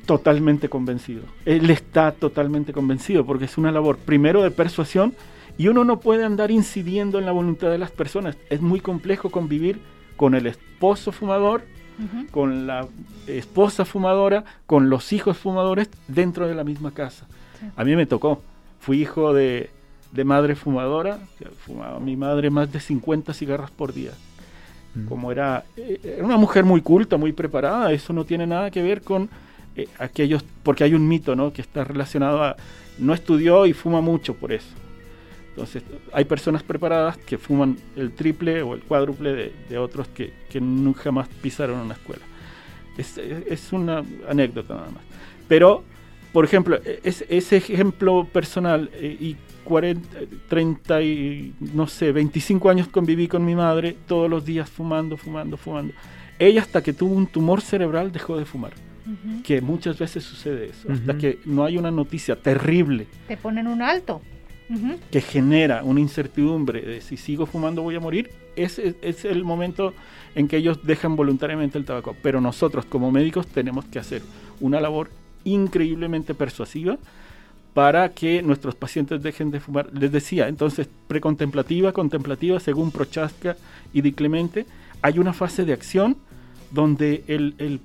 Totalmente 0.07 0.69
convencido. 0.69 1.23
Él 1.45 1.71
está 1.71 2.13
totalmente 2.13 2.73
convencido 2.73 3.25
porque 3.25 3.45
es 3.45 3.57
una 3.57 3.71
labor 3.71 3.99
primero 3.99 4.43
de 4.43 4.51
persuasión 4.51 5.15
y 5.59 5.69
uno 5.69 5.85
no 5.85 6.01
puede 6.01 6.25
andar 6.25 6.51
incidiendo 6.51 7.19
en 7.19 7.27
la 7.27 7.33
voluntad 7.33 7.71
de 7.71 7.79
las 7.79 7.91
personas. 7.91 8.37
Es 8.51 8.61
muy 8.61 8.81
complejo 8.81 9.31
convivir 9.31 9.81
con 10.17 10.35
el 10.35 10.47
esposo 10.47 11.13
fumador, 11.13 11.63
con 12.31 12.67
la 12.67 12.89
esposa 13.27 13.85
fumadora, 13.85 14.45
con 14.67 14.91
los 14.91 15.13
hijos 15.13 15.37
fumadores 15.37 15.89
dentro 16.09 16.49
de 16.49 16.55
la 16.55 16.65
misma 16.65 16.91
casa. 16.93 17.27
Sí. 17.61 17.67
A 17.77 17.85
mí 17.85 17.95
me 17.95 18.07
tocó. 18.07 18.43
Fui 18.81 19.03
hijo 19.03 19.33
de, 19.33 19.71
de 20.11 20.25
madre 20.25 20.57
fumadora. 20.57 21.19
que 21.39 21.47
Fumaba 21.47 22.01
mi 22.01 22.17
madre 22.17 22.51
más 22.51 22.73
de 22.73 22.81
50 22.81 23.33
cigarros 23.35 23.71
por 23.71 23.93
día. 23.93 24.13
Mm. 24.95 25.07
Como 25.07 25.33
era, 25.33 25.65
eh, 25.77 26.01
era 26.03 26.25
una 26.25 26.37
mujer 26.37 26.65
muy 26.65 26.81
culta, 26.81 27.17
muy 27.17 27.33
preparada, 27.33 27.93
eso 27.93 28.13
no 28.13 28.25
tiene 28.25 28.47
nada 28.47 28.71
que 28.71 28.83
ver 28.83 29.03
con 29.03 29.29
eh, 29.77 29.89
aquellos, 29.99 30.45
porque 30.63 30.85
hay 30.85 30.95
un 30.95 31.07
mito 31.09 31.37
¿no? 31.37 31.53
que 31.53 31.63
está 31.63 31.85
relacionado 31.85 32.43
a 32.43 32.57
no 32.99 33.15
estudió 33.15 33.67
y 33.67 33.73
fuma 33.73 34.01
mucho 34.01 34.35
por 34.35 34.53
eso. 34.53 34.69
Entonces, 35.51 35.83
hay 36.13 36.25
personas 36.25 36.63
preparadas 36.63 37.19
que 37.19 37.37
fuman 37.37 37.77
el 37.97 38.13
triple 38.13 38.63
o 38.63 38.75
el 38.75 38.81
cuádruple 38.81 39.33
de, 39.33 39.53
de 39.69 39.79
otros 39.79 40.09
que, 40.09 40.33
que 40.49 40.61
nunca 40.61 41.13
más 41.13 41.29
pisaron 41.29 41.79
una 41.81 41.95
escuela. 41.95 42.23
Es, 42.97 43.19
es 43.19 43.73
una 43.73 44.03
anécdota 44.29 44.75
nada 44.75 44.91
más. 44.91 45.03
Pero, 45.49 45.85
por 46.33 46.45
ejemplo, 46.45 46.79
es, 47.03 47.25
ese 47.29 47.57
ejemplo 47.59 48.27
personal 48.33 48.91
eh, 48.95 49.17
y 49.21 49.37
40, 49.65 50.21
eh, 50.21 50.29
30 50.49 51.03
y, 51.03 51.55
no 51.75 51.87
sé, 51.87 52.13
25 52.13 52.71
años 52.71 52.89
conviví 52.89 53.29
con 53.29 53.45
mi 53.45 53.55
madre 53.55 53.97
todos 54.07 54.31
los 54.31 54.45
días 54.45 54.71
fumando, 54.71 55.17
fumando, 55.19 55.57
fumando. 55.57 55.93
Ella 56.39 56.63
hasta 56.63 56.83
que 56.83 56.93
tuvo 56.93 57.15
un 57.15 57.27
tumor 57.27 57.61
cerebral 57.61 58.13
dejó 58.13 58.39
de 58.39 58.45
fumar, 58.45 58.73
Que 59.45 59.61
muchas 59.61 59.99
veces 59.99 60.23
sucede 60.25 60.67
eso, 60.71 60.91
hasta 60.93 61.13
Ujú. 61.13 61.21
que 61.21 61.39
no 61.45 61.65
hay 61.65 61.77
una 61.77 61.91
noticia 61.91 62.37
terrible 62.37 63.07
Te 63.27 63.37
ponen 63.37 63.67
un 63.67 63.83
alto. 63.83 64.23
Que 65.11 65.21
genera 65.21 65.83
una 65.85 66.01
incertidumbre 66.01 66.81
de 66.81 67.01
si 67.03 67.19
sigo 67.19 67.45
fumando 67.45 67.83
voy 67.83 67.95
a 67.97 68.01
morir, 68.01 68.31
ese 68.57 68.95
es 69.03 69.25
el 69.27 69.45
momento 69.45 69.93
en 70.35 70.49
que 70.49 70.57
ellos 70.57 70.79
dejan 70.85 71.15
voluntariamente 71.15 71.77
el 71.77 71.85
tabaco. 71.85 72.17
Pero 72.23 72.41
nosotros 72.41 72.87
como 72.87 73.11
médicos 73.11 73.47
tenemos 73.47 73.85
que 73.85 73.99
hacer 73.99 74.23
una 74.61 74.81
labor 74.81 75.11
increíblemente 75.45 76.35
persuasiva 76.35 76.97
para 77.75 78.11
que 78.11 78.41
nuestros 78.43 78.75
pacientes 78.75 79.23
dejen 79.23 79.51
de 79.51 79.61
fumar. 79.61 79.91
Les 79.93 80.11
decía, 80.13 80.49
entonces, 80.49 80.89
precontemplativa, 81.07 81.93
contemplativa, 81.93 82.59
según 82.61 82.93
Prochaska 82.93 83.57
y 83.93 84.01
Di 84.01 84.13
Clemente, 84.13 84.65
hay 85.03 85.19
una 85.19 85.33
fase 85.35 85.65
de 85.67 85.73
acción 85.75 86.17
donde 86.71 87.25
el, 87.27 87.55
el 87.59 87.81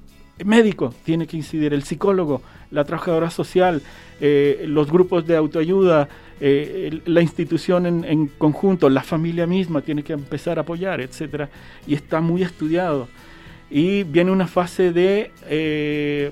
médico 0.46 0.94
tiene 1.04 1.28
que 1.28 1.38
incidir, 1.38 1.74
el 1.74 1.84
psicólogo, 1.84 2.42
la 2.72 2.84
trabajadora 2.84 3.30
social, 3.30 3.82
eh, 4.20 4.66
los 4.68 4.92
grupos 4.92 5.26
de 5.26 5.36
autoayuda, 5.36 6.10
eh, 6.40 7.02
la 7.06 7.22
institución 7.22 8.06
en, 8.06 8.28
conjunto, 8.28 8.90
la 8.90 9.04
familia 9.04 9.48
misma 9.48 9.82
tiene 9.82 10.04
que 10.04 10.14
empezar 10.14 10.58
a 10.58 10.62
apoyar, 10.62 11.02
etcétera, 11.02 11.50
y 11.88 11.96
está 11.96 12.22
muy 12.22 12.44
estudiado. 12.44 13.08
Y 13.70 14.04
viene 14.04 14.32
una 14.32 14.48
fase 14.48 14.92
de 14.92 15.32
eh, 15.48 16.32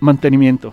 mantenimiento. 0.00 0.72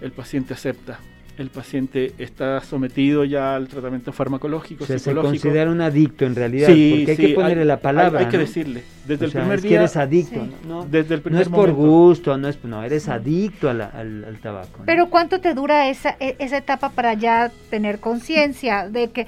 El 0.00 0.12
paciente 0.12 0.54
acepta, 0.54 0.98
el 1.36 1.50
paciente 1.50 2.12
está 2.18 2.60
sometido 2.62 3.24
ya 3.24 3.54
al 3.56 3.68
tratamiento 3.68 4.12
farmacológico, 4.12 4.84
O 4.84 4.86
sea, 4.86 4.98
se 4.98 5.04
psicológico. 5.10 5.30
considera 5.42 5.70
un 5.70 5.80
adicto 5.82 6.24
en 6.24 6.34
realidad, 6.34 6.68
Sí, 6.68 6.88
porque 6.96 7.10
hay 7.10 7.16
sí, 7.16 7.26
que 7.26 7.34
ponerle 7.34 7.64
la 7.64 7.78
palabra. 7.78 8.20
Hay, 8.20 8.24
hay 8.24 8.30
que 8.30 8.36
¿no? 8.38 8.42
decirle, 8.44 8.82
desde 9.06 9.24
O 9.24 9.26
el 9.26 9.32
sea, 9.32 9.40
primer 9.42 9.56
es 9.58 9.62
que 9.62 9.68
día, 9.68 9.78
eres 9.80 9.96
adicto, 9.96 10.40
Sí. 10.44 10.50
¿no? 10.66 10.76
No, 10.82 10.86
desde 10.90 11.14
el 11.14 11.20
no 11.20 11.24
primer 11.24 11.42
es 11.42 11.48
por 11.48 11.68
momento. 11.72 11.76
gusto, 11.90 12.36
no 12.38 12.48
es, 12.48 12.64
no, 12.64 12.82
eres 12.82 13.08
adicto 13.08 13.68
a 13.68 13.74
la- 13.74 13.86
al, 13.86 14.24
al 14.24 14.38
tabaco. 14.38 14.78
¿no? 14.78 14.84
Pero 14.86 15.10
¿cuánto 15.10 15.40
te 15.40 15.52
dura 15.54 15.88
esa, 15.88 16.16
e- 16.20 16.36
esa 16.38 16.56
etapa 16.56 16.90
para 16.90 17.12
ya 17.14 17.50
tener 17.70 18.00
conciencia 18.00 18.88
de 18.88 19.10
que 19.10 19.26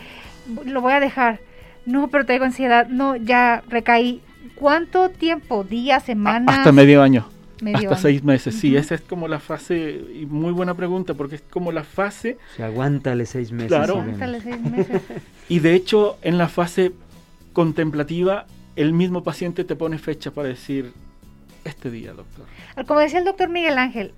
lo 0.65 0.81
voy 0.81 0.95
a 0.95 1.01
dejar? 1.01 1.41
No, 1.85 2.09
pero 2.09 2.25
tengo 2.27 2.45
ansiedad. 2.45 2.87
No, 2.89 3.17
ya 3.17 3.63
recaí. 3.69 4.21
¿Cuánto 4.55 5.09
tiempo? 5.11 5.63
¿Días, 5.65 6.03
semanas? 6.05 6.57
Hasta 6.59 6.73
medio 6.73 7.01
año. 7.03 7.29
Medio 7.61 7.91
hasta 7.91 8.03
seis 8.03 8.23
meses, 8.23 8.55
sí, 8.55 8.77
esa 8.77 8.95
es 8.95 9.01
como 9.01 9.29
la 9.29 9.41
fase, 9.41 10.01
y 10.15 10.27
muy 10.27 10.53
buena 10.53 10.75
pregunta, 10.75 11.15
porque 11.15 11.37
es 11.37 11.43
como 11.43 11.73
la 11.73 11.85
fase, 11.85 12.39
O 12.55 12.57
sea, 12.57 12.67
aguántale 12.67 13.27
seis 13.27 13.53
meses. 13.53 13.69
Claro. 13.69 13.95
y 13.95 13.99
vemos. 13.99 14.21
Aguántale 14.21 14.41
seis 14.41 14.61
meses. 14.61 15.03
y 15.49 15.59
de 15.61 15.75
hecho 15.75 16.19
en 16.23 16.39
la 16.39 16.49
fase 16.49 16.93
contemplativa, 17.53 18.47
el 18.77 18.93
mismo 18.93 19.25
paciente 19.25 19.65
te 19.65 19.75
pone 19.75 19.99
fecha 19.99 20.31
para 20.31 20.49
decir, 20.49 20.93
este 21.65 21.91
día, 21.91 22.13
doctor. 22.13 22.47
Como 22.87 23.01
decía 23.01 23.19
el 23.19 23.25
doctor 23.25 23.49
Miguel 23.49 23.79
Ángel, 23.79 24.13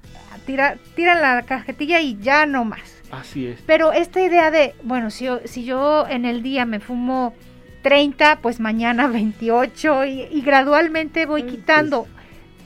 tira, 0.47 0.77
tira 0.95 1.15
la 1.15 1.43
cajetilla 1.43 2.01
y 2.01 2.19
ya 2.21 2.47
no 2.47 2.65
más. 2.65 3.03
Así 3.11 3.47
es. 3.47 3.61
Pero 3.67 3.93
esta 3.93 4.23
idea 4.23 4.51
de, 4.51 4.75
bueno, 4.83 5.11
si 5.11 5.25
yo, 5.25 5.41
si 5.45 5.65
yo 5.65 6.07
en 6.09 6.25
el 6.25 6.43
día 6.43 6.65
me 6.65 6.81
fumo 6.81 7.35
30, 7.83 8.41
pues 8.41 8.61
mañana 8.61 9.09
28 9.09 10.05
y, 10.05 10.23
y 10.31 10.43
gradualmente 10.43 11.27
voy 11.27 11.45
quitando. 11.45 12.07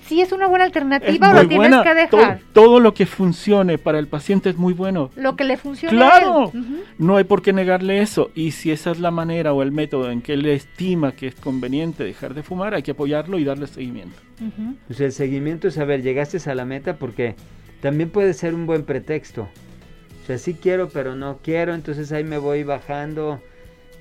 ¿Sí 0.07 0.21
es 0.21 0.33
una 0.33 0.47
buena 0.47 0.65
Es 0.65 0.69
alternativa 0.69 1.31
o 1.31 1.33
lo 1.35 1.41
tienes 1.49 1.57
buena. 1.71 1.83
que 1.83 1.95
dejar? 1.95 2.41
todo 2.53 2.79
lo 2.81 2.93
que 2.95 3.07
funcione 3.07 3.79
para 3.79 3.99
el 3.99 4.07
paciente 4.09 4.51
es 4.51 4.57
muy 4.57 4.73
bueno. 4.75 5.11
Lo 5.17 5.35
que 5.37 5.45
le 5.45 5.57
funcione 5.57 5.97
¡Claro! 5.97 6.51
a 6.53 6.57
él. 6.57 6.85
No 6.99 7.17
hay 7.17 7.25
por 7.25 7.43
qué 7.43 7.53
negarle 7.53 8.01
eso. 8.03 8.31
Y 8.35 8.51
si 8.53 8.71
esa 8.71 8.91
es 8.91 9.01
la 9.01 9.11
manera 9.11 9.53
o 9.53 9.63
el 9.63 9.73
método 9.73 10.11
en 10.11 10.21
que 10.23 10.35
él 10.35 10.45
estima 10.47 11.13
que 11.13 11.27
es 11.29 11.35
conveniente 11.37 12.05
dejar 12.05 12.35
de 12.35 12.43
fumar, 12.43 12.75
hay 12.75 12.83
que 12.83 12.91
apoyarlo 12.91 13.39
y 13.39 13.45
darle 13.45 13.67
seguimiento. 13.67 14.17
Ujú. 14.41 14.75
O 14.91 14.95
sea, 14.95 15.07
el 15.07 15.13
seguimiento 15.13 15.69
es 15.69 15.75
saber, 15.75 16.03
llegaste 16.03 16.39
a 16.51 16.55
la 16.55 16.65
meta 16.65 16.97
porque 16.97 17.35
también 17.81 18.11
puede 18.11 18.35
ser 18.35 18.55
un 18.55 18.67
buen 18.67 18.85
pretexto. 18.85 19.49
O 20.23 20.27
sea, 20.27 20.39
sí 20.39 20.55
quiero, 20.55 20.89
pero 20.89 21.15
no 21.17 21.39
quiero, 21.43 21.75
entonces 21.75 22.11
ahí 22.13 22.25
me 22.25 22.39
voy 22.39 22.63
bajando. 22.65 23.41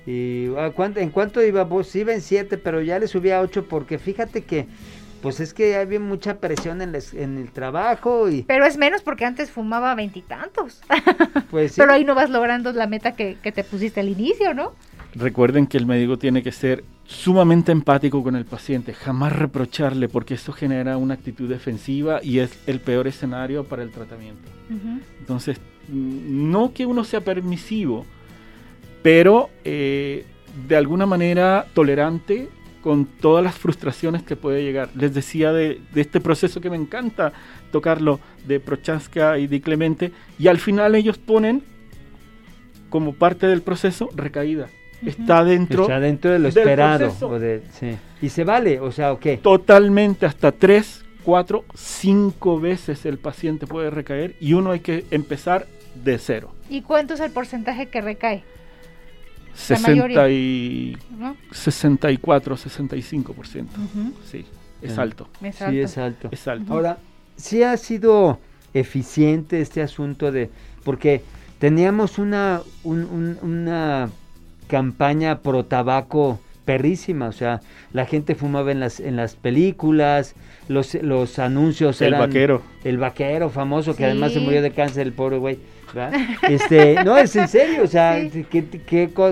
Y 0.06 0.48
¿a 0.58 0.70
cuánto- 0.70 1.00
¿en 1.00 1.10
cuánto 1.10 1.42
iba? 1.42 1.66
Pues 1.68 1.94
iba 1.96 2.12
en 2.12 2.20
7, 2.20 2.58
pero 2.58 2.82
ya 2.82 2.98
le 2.98 3.08
subí 3.08 3.30
a 3.30 3.40
8 3.40 3.66
porque 3.68 3.98
fíjate 3.98 4.42
que, 4.44 4.66
pues 5.24 5.40
es 5.40 5.54
que 5.54 5.76
había 5.76 5.98
mucha 5.98 6.36
presión 6.36 6.82
en, 6.82 6.94
el 6.94 7.50
trabajo 7.50 8.28
y 8.28 8.42
Pero 8.42 8.66
es 8.66 8.76
menos 8.76 9.00
porque 9.00 9.24
antes 9.24 9.50
fumaba 9.50 9.94
veintitantos. 9.94 10.82
pues 11.50 11.72
sí. 11.72 11.80
Pero 11.80 11.94
ahí 11.94 12.04
no 12.04 12.14
vas 12.14 12.28
logrando 12.28 12.70
la 12.72 12.86
meta 12.86 13.12
que, 13.16 13.38
que 13.42 13.50
te 13.50 13.64
pusiste 13.64 14.00
al 14.00 14.10
inicio, 14.10 14.52
¿no? 14.52 14.74
Recuerden 15.14 15.66
que 15.66 15.78
el 15.78 15.86
médico 15.86 16.18
tiene 16.18 16.42
que 16.42 16.52
ser 16.52 16.84
sumamente 17.06 17.72
empático 17.72 18.22
con 18.22 18.36
el 18.36 18.44
paciente, 18.44 18.92
jamás 18.92 19.32
reprocharle 19.32 20.10
porque 20.10 20.34
eso 20.34 20.52
genera 20.52 20.98
una 20.98 21.14
actitud 21.14 21.48
defensiva 21.48 22.20
y 22.22 22.40
es 22.40 22.58
el 22.66 22.80
peor 22.80 23.06
escenario 23.06 23.64
para 23.64 23.82
el 23.82 23.92
tratamiento. 23.92 24.46
Entonces, 25.20 25.58
no 25.88 26.74
que 26.74 26.84
uno 26.84 27.02
sea 27.04 27.22
permisivo, 27.22 28.04
pero 29.02 29.48
eh, 29.64 30.26
de 30.68 30.76
alguna 30.76 31.06
manera 31.06 31.64
tolerante 31.72 32.50
con 32.84 33.06
todas 33.06 33.42
las 33.42 33.54
frustraciones 33.54 34.22
que 34.22 34.36
puede 34.36 34.62
llegar. 34.62 34.90
Les 34.94 35.14
decía 35.14 35.54
de, 35.54 35.80
de 35.94 36.00
este 36.02 36.20
proceso 36.20 36.60
que 36.60 36.68
me 36.68 36.76
encanta 36.76 37.32
tocarlo 37.72 38.20
de 38.46 38.60
Prochaska 38.60 39.38
y 39.38 39.46
de 39.46 39.62
Clemente, 39.62 40.12
y 40.38 40.48
al 40.48 40.58
final 40.58 40.94
ellos 40.94 41.16
ponen 41.16 41.62
como 42.90 43.14
parte 43.14 43.46
del 43.46 43.62
proceso 43.62 44.10
recaída. 44.14 44.68
Está 45.04 45.44
dentro 45.44 45.82
Está 45.82 45.98
dentro 45.98 46.30
de 46.30 46.38
lo 46.38 46.48
esperado. 46.48 47.10
o 47.22 47.38
de- 47.38 47.62
sí. 47.72 47.96
Y 48.20 48.28
se 48.28 48.44
vale, 48.44 48.80
o 48.80 48.92
sea, 48.92 49.12
¿o 49.14 49.18
qué? 49.18 49.38
totalmente 49.38 50.26
hasta 50.26 50.52
tres, 50.52 51.04
cuatro, 51.24 51.64
cinco 51.74 52.60
veces 52.60 53.06
el 53.06 53.16
paciente 53.16 53.66
puede 53.66 53.88
recaer 53.88 54.34
y 54.40 54.52
uno 54.52 54.72
hay 54.72 54.80
que 54.80 55.06
empezar 55.10 55.66
de 56.04 56.18
cero. 56.18 56.52
¿Y 56.68 56.82
cuánto 56.82 57.14
es 57.14 57.20
el 57.20 57.30
porcentaje 57.30 57.86
que 57.86 58.02
recae? 58.02 58.44
60 59.54 60.28
y 60.30 60.96
¿no? 61.18 61.36
64, 61.52 62.56
65%. 62.56 63.62
Ujú. 63.62 64.12
Sí, 64.30 64.44
es 64.82 64.98
Ah. 64.98 65.02
alto, 65.02 65.28
Es 65.42 65.56
Sí, 65.56 65.64
alto. 65.64 65.78
es 65.80 65.98
alto. 65.98 66.28
es 66.32 66.48
alto. 66.48 66.72
Ahora, 66.72 66.98
sí 67.36 67.62
ha 67.62 67.76
sido 67.76 68.38
eficiente 68.74 69.60
este 69.60 69.82
asunto 69.82 70.32
de, 70.32 70.50
porque 70.84 71.22
teníamos 71.58 72.18
una, 72.18 72.60
un- 72.82 73.04
un- 73.04 73.38
una 73.42 74.10
campaña 74.68 75.38
pro 75.40 75.64
tabaco 75.64 76.40
perrísima, 76.64 77.28
o 77.28 77.32
sea, 77.32 77.60
la 77.92 78.06
gente 78.06 78.34
fumaba 78.34 78.72
en 78.72 78.80
las, 78.80 78.98
en 78.98 79.16
las 79.16 79.36
películas, 79.36 80.34
los, 80.68 80.94
los 80.94 81.38
anuncios 81.38 82.00
El 82.00 82.08
eran... 82.14 82.20
vaquero. 82.20 82.62
El 82.84 82.96
vaquero 82.98 83.50
famoso, 83.50 83.94
que 83.94 84.06
además 84.06 84.32
se 84.32 84.38
Sí. 84.38 84.44
murió 84.44 84.62
de 84.62 84.70
cáncer, 84.70 85.06
el 85.06 85.12
pobre 85.12 85.36
güey. 85.38 85.58
¿Verdad? 85.94 86.12
Este, 86.48 86.96
no, 87.04 87.16
es 87.16 87.34
en 87.36 87.48
serio, 87.48 87.82
o 87.84 87.86
sea, 87.86 88.20
Sí. 88.30 88.44
que, 88.44 88.64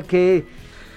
que, 0.07 0.45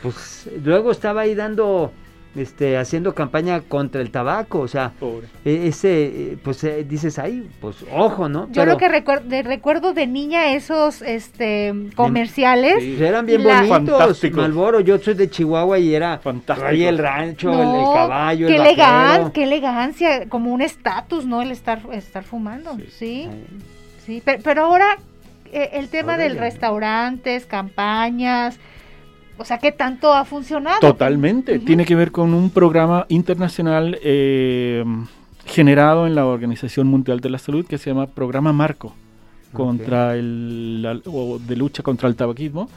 pues 0.01 0.47
luego 0.63 0.91
estaba 0.91 1.21
ahí 1.21 1.33
dando, 1.35 1.91
este, 2.35 2.77
haciendo 2.77 3.15
campaña 3.15 3.61
contra 3.61 4.01
el 4.01 4.11
tabaco, 4.11 4.59
o 4.59 4.67
sea, 4.67 4.91
Pobre. 4.99 5.27
e- 5.45 5.67
ese, 5.67 6.37
pues 6.43 6.63
eh, 6.65 6.85
dices 6.87 7.17
ahí, 7.17 7.49
pues 7.61 7.77
ojo, 7.91 8.27
¿no? 8.27 8.47
Yo 8.47 8.61
Pero, 8.61 8.73
lo 8.73 8.77
que 8.77 8.89
recuer- 8.89 9.23
de- 9.23 9.41
recuerdo 9.41 9.93
de 9.93 10.05
niña 10.05 10.51
esos 10.53 11.01
este 11.01 11.73
comerciales. 11.95 12.83
Sí. 12.83 12.97
eran 13.01 13.25
bien 13.25 13.41
La- 13.47 13.61
bonitos, 13.63 13.97
Fantásticos. 13.97 14.37
Malboro, 14.37 14.81
yo 14.81 14.97
soy 14.99 15.13
de 15.13 15.29
Chihuahua 15.29 15.79
y 15.79 15.95
era 15.95 16.19
Fantástico. 16.19 16.67
ahí 16.69 16.83
el 16.83 16.97
rancho, 16.97 17.51
el- 17.53 17.59
el, 17.79 17.93
caballo, 17.93 18.47
qué 18.47 18.55
el 18.57 18.61
elegan- 18.61 19.31
qué 19.31 19.43
elegancia, 19.43 20.27
como 20.29 20.53
un 20.53 20.61
estatus, 20.61 21.25
¿no? 21.25 21.41
El 21.41 21.51
estar, 21.51 21.79
estar 21.93 22.23
fumando, 22.25 22.77
Sí. 22.99 23.29
sí. 24.05 24.21
Pero, 24.25 24.41
pero 24.43 24.65
ahora 24.65 24.97
eh, 25.55 25.69
el 25.79 25.87
tema 25.89 26.17
del 26.17 26.37
restaurantes, 26.37 27.45
campañas, 27.45 28.57
o 29.37 29.43
sea, 29.45 29.57
¿qué 29.57 29.71
tanto 29.71 30.13
ha 30.13 30.23
funcionado? 30.25 30.79
Totalmente. 30.79 31.59
Tiene 31.59 31.85
que 31.85 31.95
ver 31.95 32.11
con 32.11 32.33
un 32.33 32.49
programa 32.49 33.05
internacional 33.09 33.97
eh, 34.03 34.83
generado 35.45 36.07
en 36.07 36.15
la 36.15 36.25
Organización 36.25 36.87
Mundial 36.87 37.19
de 37.19 37.29
la 37.29 37.37
Salud 37.37 37.65
que 37.65 37.77
se 37.77 37.89
llama 37.89 38.07
Programa 38.07 38.53
Marco 38.53 38.93
contra 39.53 40.15
el, 40.15 40.81
la- 40.81 40.99
o 41.05 41.39
de 41.39 41.55
lucha 41.55 41.81
contra 41.83 42.07
el 42.09 42.15
tabaquismo, 42.15 42.69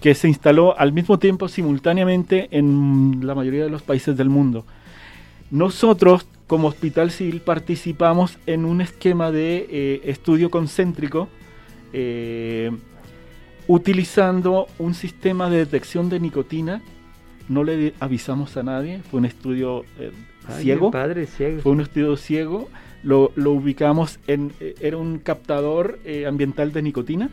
que 0.00 0.14
se 0.14 0.26
instaló 0.28 0.78
al 0.78 0.92
mismo 0.92 1.18
tiempo 1.18 1.48
simultáneamente 1.48 2.48
en 2.50 3.20
la 3.22 3.34
mayoría 3.34 3.64
de 3.64 3.70
los 3.70 3.82
países 3.82 4.16
del 4.16 4.28
mundo. 4.28 4.64
Nosotros, 5.50 6.26
como 6.46 6.68
Hospital 6.68 7.10
Civil, 7.10 7.40
participamos 7.40 8.38
en 8.46 8.64
un 8.64 8.80
esquema 8.80 9.30
de 9.30 9.66
eh, 9.70 10.00
estudio 10.04 10.50
concéntrico 10.50 11.28
eh, 11.92 12.70
utilizando 13.66 14.66
un 14.78 14.94
sistema 14.94 15.50
de 15.50 15.58
detección 15.58 16.08
de 16.08 16.20
nicotina. 16.20 16.82
No 17.48 17.62
le 17.64 17.94
avisamos 18.00 18.56
a 18.56 18.62
nadie, 18.62 19.00
fue 19.10 19.18
un 19.20 19.26
estudio 19.26 19.84
eh, 20.00 20.10
ay, 20.48 20.62
ciego. 20.64 20.90
padre, 20.90 21.26
ciego. 21.26 21.60
Fue 21.62 21.72
un 21.72 21.80
estudio 21.80 22.16
ciego. 22.16 22.68
Lo, 23.02 23.30
lo 23.36 23.52
ubicamos 23.52 24.18
en. 24.26 24.52
eh, 24.60 24.74
Era 24.80 24.96
un 24.96 25.18
captador 25.18 26.00
eh, 26.04 26.26
ambiental 26.26 26.72
de 26.72 26.82
nicotina. 26.82 27.30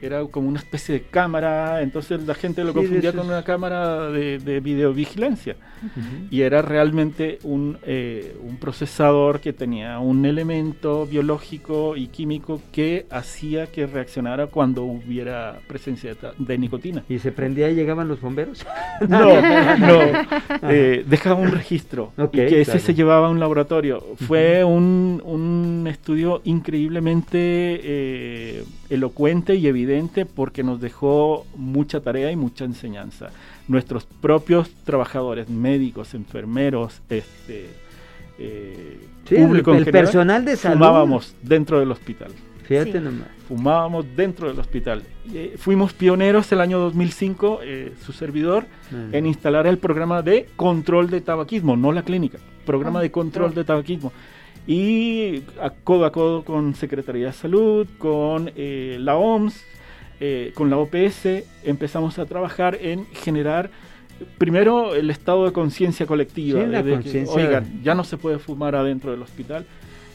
Era 0.00 0.24
como 0.26 0.48
una 0.48 0.58
especie 0.60 0.94
de 0.94 1.02
cámara. 1.02 1.82
Entonces 1.82 2.22
la 2.26 2.34
gente 2.34 2.62
lo 2.64 2.72
Sí, 2.72 2.78
confundía 2.78 3.12
con 3.12 3.26
una 3.26 3.42
cámara 3.44 4.10
de, 4.10 4.38
de 4.38 4.60
videovigilancia. 4.60 5.56
Ujú. 5.84 6.26
Y 6.30 6.42
era 6.42 6.62
realmente 6.62 7.38
un, 7.44 7.78
eh, 7.84 8.36
un 8.42 8.56
procesador 8.56 9.40
que 9.40 9.52
tenía 9.52 9.98
un 9.98 10.24
elemento 10.26 11.06
biológico 11.06 11.96
y 11.96 12.08
químico 12.08 12.60
que 12.72 13.06
hacía 13.10 13.66
que 13.66 13.86
reaccionara 13.86 14.46
cuando 14.48 14.82
hubiera 14.84 15.60
presencia 15.68 16.14
de, 16.38 16.58
nicotina. 16.58 17.04
Y 17.08 17.18
se 17.18 17.32
prendía 17.32 17.70
y 17.70 17.74
llegaban 17.74 18.08
los 18.08 18.20
bomberos. 18.20 18.64
No, 19.08 19.20
no. 19.78 20.00
eh, 20.68 21.04
dejaba 21.06 21.36
un 21.36 21.52
registro 21.52 22.12
y 22.32 22.36
que 22.36 22.46
ese 22.62 22.72
claro. 22.72 22.80
se 22.80 22.94
llevaba 22.94 23.26
a 23.28 23.30
un 23.30 23.38
laboratorio. 23.38 24.04
Fue 24.26 24.64
un, 24.64 25.22
un 25.24 25.86
estudio 25.88 26.40
increíblemente 26.44 27.38
eh, 27.40 28.64
elocuente 28.90 29.54
y 29.56 29.66
evidente 29.66 30.24
porque 30.26 30.62
nos 30.62 30.80
dejó 30.80 31.46
mucha 31.56 32.00
tarea 32.00 32.30
y 32.32 32.36
mucha 32.36 32.64
enseñanza. 32.64 33.30
Nuestros 33.68 34.06
propios 34.06 34.70
trabajadores, 34.84 35.48
médicos, 35.50 36.14
enfermeros, 36.14 37.00
este, 37.10 37.66
eh, 38.38 39.00
Sí, 39.28 39.36
el- 39.36 39.46
público 39.46 39.72
en 39.72 39.78
el 39.78 39.84
general, 39.84 40.04
personal 40.04 40.44
de 40.44 40.56
salud. 40.56 40.76
fumábamos 40.78 41.34
dentro 41.42 41.80
del 41.80 41.90
hospital 41.90 42.30
Fíjate 42.64 42.92
Sí. 42.92 42.98
nomás. 43.00 43.28
fumábamos 43.48 44.04
dentro 44.14 44.48
del 44.48 44.58
hospital. 44.58 45.02
Eh, 45.32 45.54
fuimos 45.58 45.94
pioneros 45.94 46.52
el 46.52 46.60
año 46.60 46.78
2005, 46.78 47.60
eh, 47.62 47.94
su 48.04 48.12
servidor, 48.12 48.66
en 49.12 49.24
instalar 49.26 49.66
el 49.66 49.78
programa 49.78 50.20
de 50.22 50.48
control 50.56 51.08
de 51.08 51.22
tabaquismo, 51.22 51.74
no 51.76 51.92
la 51.92 52.02
clínica, 52.02 52.38
programa 52.66 52.98
Ah, 52.98 53.02
de 53.02 53.10
control 53.10 53.50
oh. 53.52 53.54
de 53.54 53.64
tabaquismo. 53.64 54.12
Y 54.68 55.44
a 55.62 55.70
codo 55.70 56.04
a 56.04 56.12
codo 56.12 56.44
con 56.44 56.74
Secretaría 56.74 57.28
de 57.28 57.32
Salud, 57.32 57.88
con 57.96 58.52
eh, 58.54 58.98
la 59.00 59.16
OMS, 59.16 59.64
eh, 60.20 60.52
con 60.54 60.68
la 60.68 60.76
OPS, 60.76 61.42
empezamos 61.64 62.18
a 62.18 62.26
trabajar 62.26 62.76
en 62.78 63.06
generar 63.06 63.70
primero 64.36 64.94
el 64.94 65.08
estado 65.08 65.46
de 65.46 65.52
conciencia 65.52 66.04
colectiva. 66.04 66.60
Sí, 66.60 66.66
la 66.66 66.82
de 66.82 67.00
que. 67.00 67.24
Oigan, 67.26 67.82
ya 67.82 67.94
no 67.94 68.04
se 68.04 68.18
puede 68.18 68.38
fumar 68.38 68.76
adentro 68.76 69.10
del 69.10 69.22
hospital. 69.22 69.64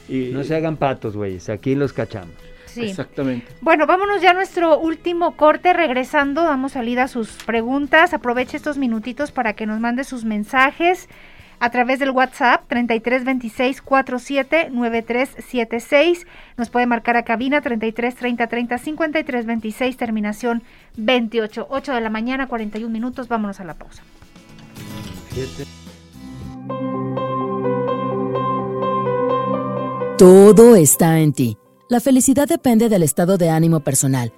Y, 0.07 0.29
No 0.31 0.43
se 0.43 0.55
hagan 0.55 0.77
patos, 0.77 1.17
güeyes. 1.17 1.49
Aquí 1.49 1.73
los 1.73 1.91
cachamos. 1.91 2.35
Sí. 2.67 2.81
Exactamente. 2.81 3.47
Bueno, 3.61 3.87
vámonos 3.87 4.21
ya 4.21 4.31
a 4.31 4.33
nuestro 4.35 4.77
último 4.77 5.35
corte. 5.35 5.73
Regresando, 5.73 6.43
damos 6.43 6.73
salida 6.73 7.03
a 7.03 7.07
sus 7.07 7.31
preguntas. 7.43 8.13
Aproveche 8.13 8.57
estos 8.57 8.77
minutitos 8.77 9.31
para 9.31 9.53
que 9.53 9.65
nos 9.65 9.79
mande 9.79 10.03
sus 10.03 10.25
mensajes 10.25 11.09
a 11.63 11.69
través 11.69 11.97
del 11.97 12.09
WhatsApp 12.09 12.67
33 12.67 13.23
26 13.23 13.81
47 13.81 14.69
93 14.69 15.29
76. 15.47 16.27
Nos 16.57 16.69
puede 16.69 16.85
marcar 16.87 17.15
a 17.15 17.23
cabina 17.23 17.61
33 17.61 18.15
30 18.15 18.47
30 18.47 18.77
53 18.77 19.45
26, 19.45 19.95
terminación 19.95 20.63
28. 20.97 21.67
8 21.69 21.93
de 21.93 22.01
la 22.01 22.09
mañana, 22.09 22.47
41 22.47 22.91
minutos. 22.91 23.29
Vámonos 23.29 23.61
a 23.61 23.63
la 23.63 23.75
pausa. 23.75 24.03
Todo 30.17 30.75
está 30.75 31.19
en 31.19 31.31
ti. 31.31 31.57
La 31.87 32.01
felicidad 32.01 32.45
depende 32.45 32.89
del 32.89 33.03
estado 33.03 33.37
de 33.37 33.49
ánimo 33.49 33.79
personal. 33.79 34.33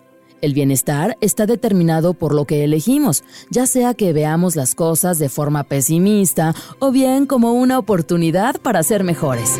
El 0.45 0.53
bienestar 0.53 1.17
está 1.21 1.47
determinado 1.47 2.13
por 2.13 2.35
lo 2.35 2.45
que 2.45 2.63
elegimos, 2.63 3.23
ya 3.49 3.65
sea 3.65 3.95
que 3.95 4.13
veamos 4.13 4.55
las 4.55 4.75
cosas 4.75 5.17
de 5.17 5.27
forma 5.27 5.63
pesimista 5.63 6.53
o 6.77 6.91
bien 6.91 7.25
como 7.25 7.53
una 7.53 7.79
oportunidad 7.79 8.61
para 8.61 8.83
ser 8.83 9.03
mejores. 9.03 9.53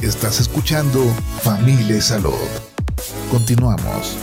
Estás 0.00 0.40
escuchando 0.40 1.04
Familia 1.42 2.00
Salud. 2.00 2.32
Continuamos. 3.30 4.16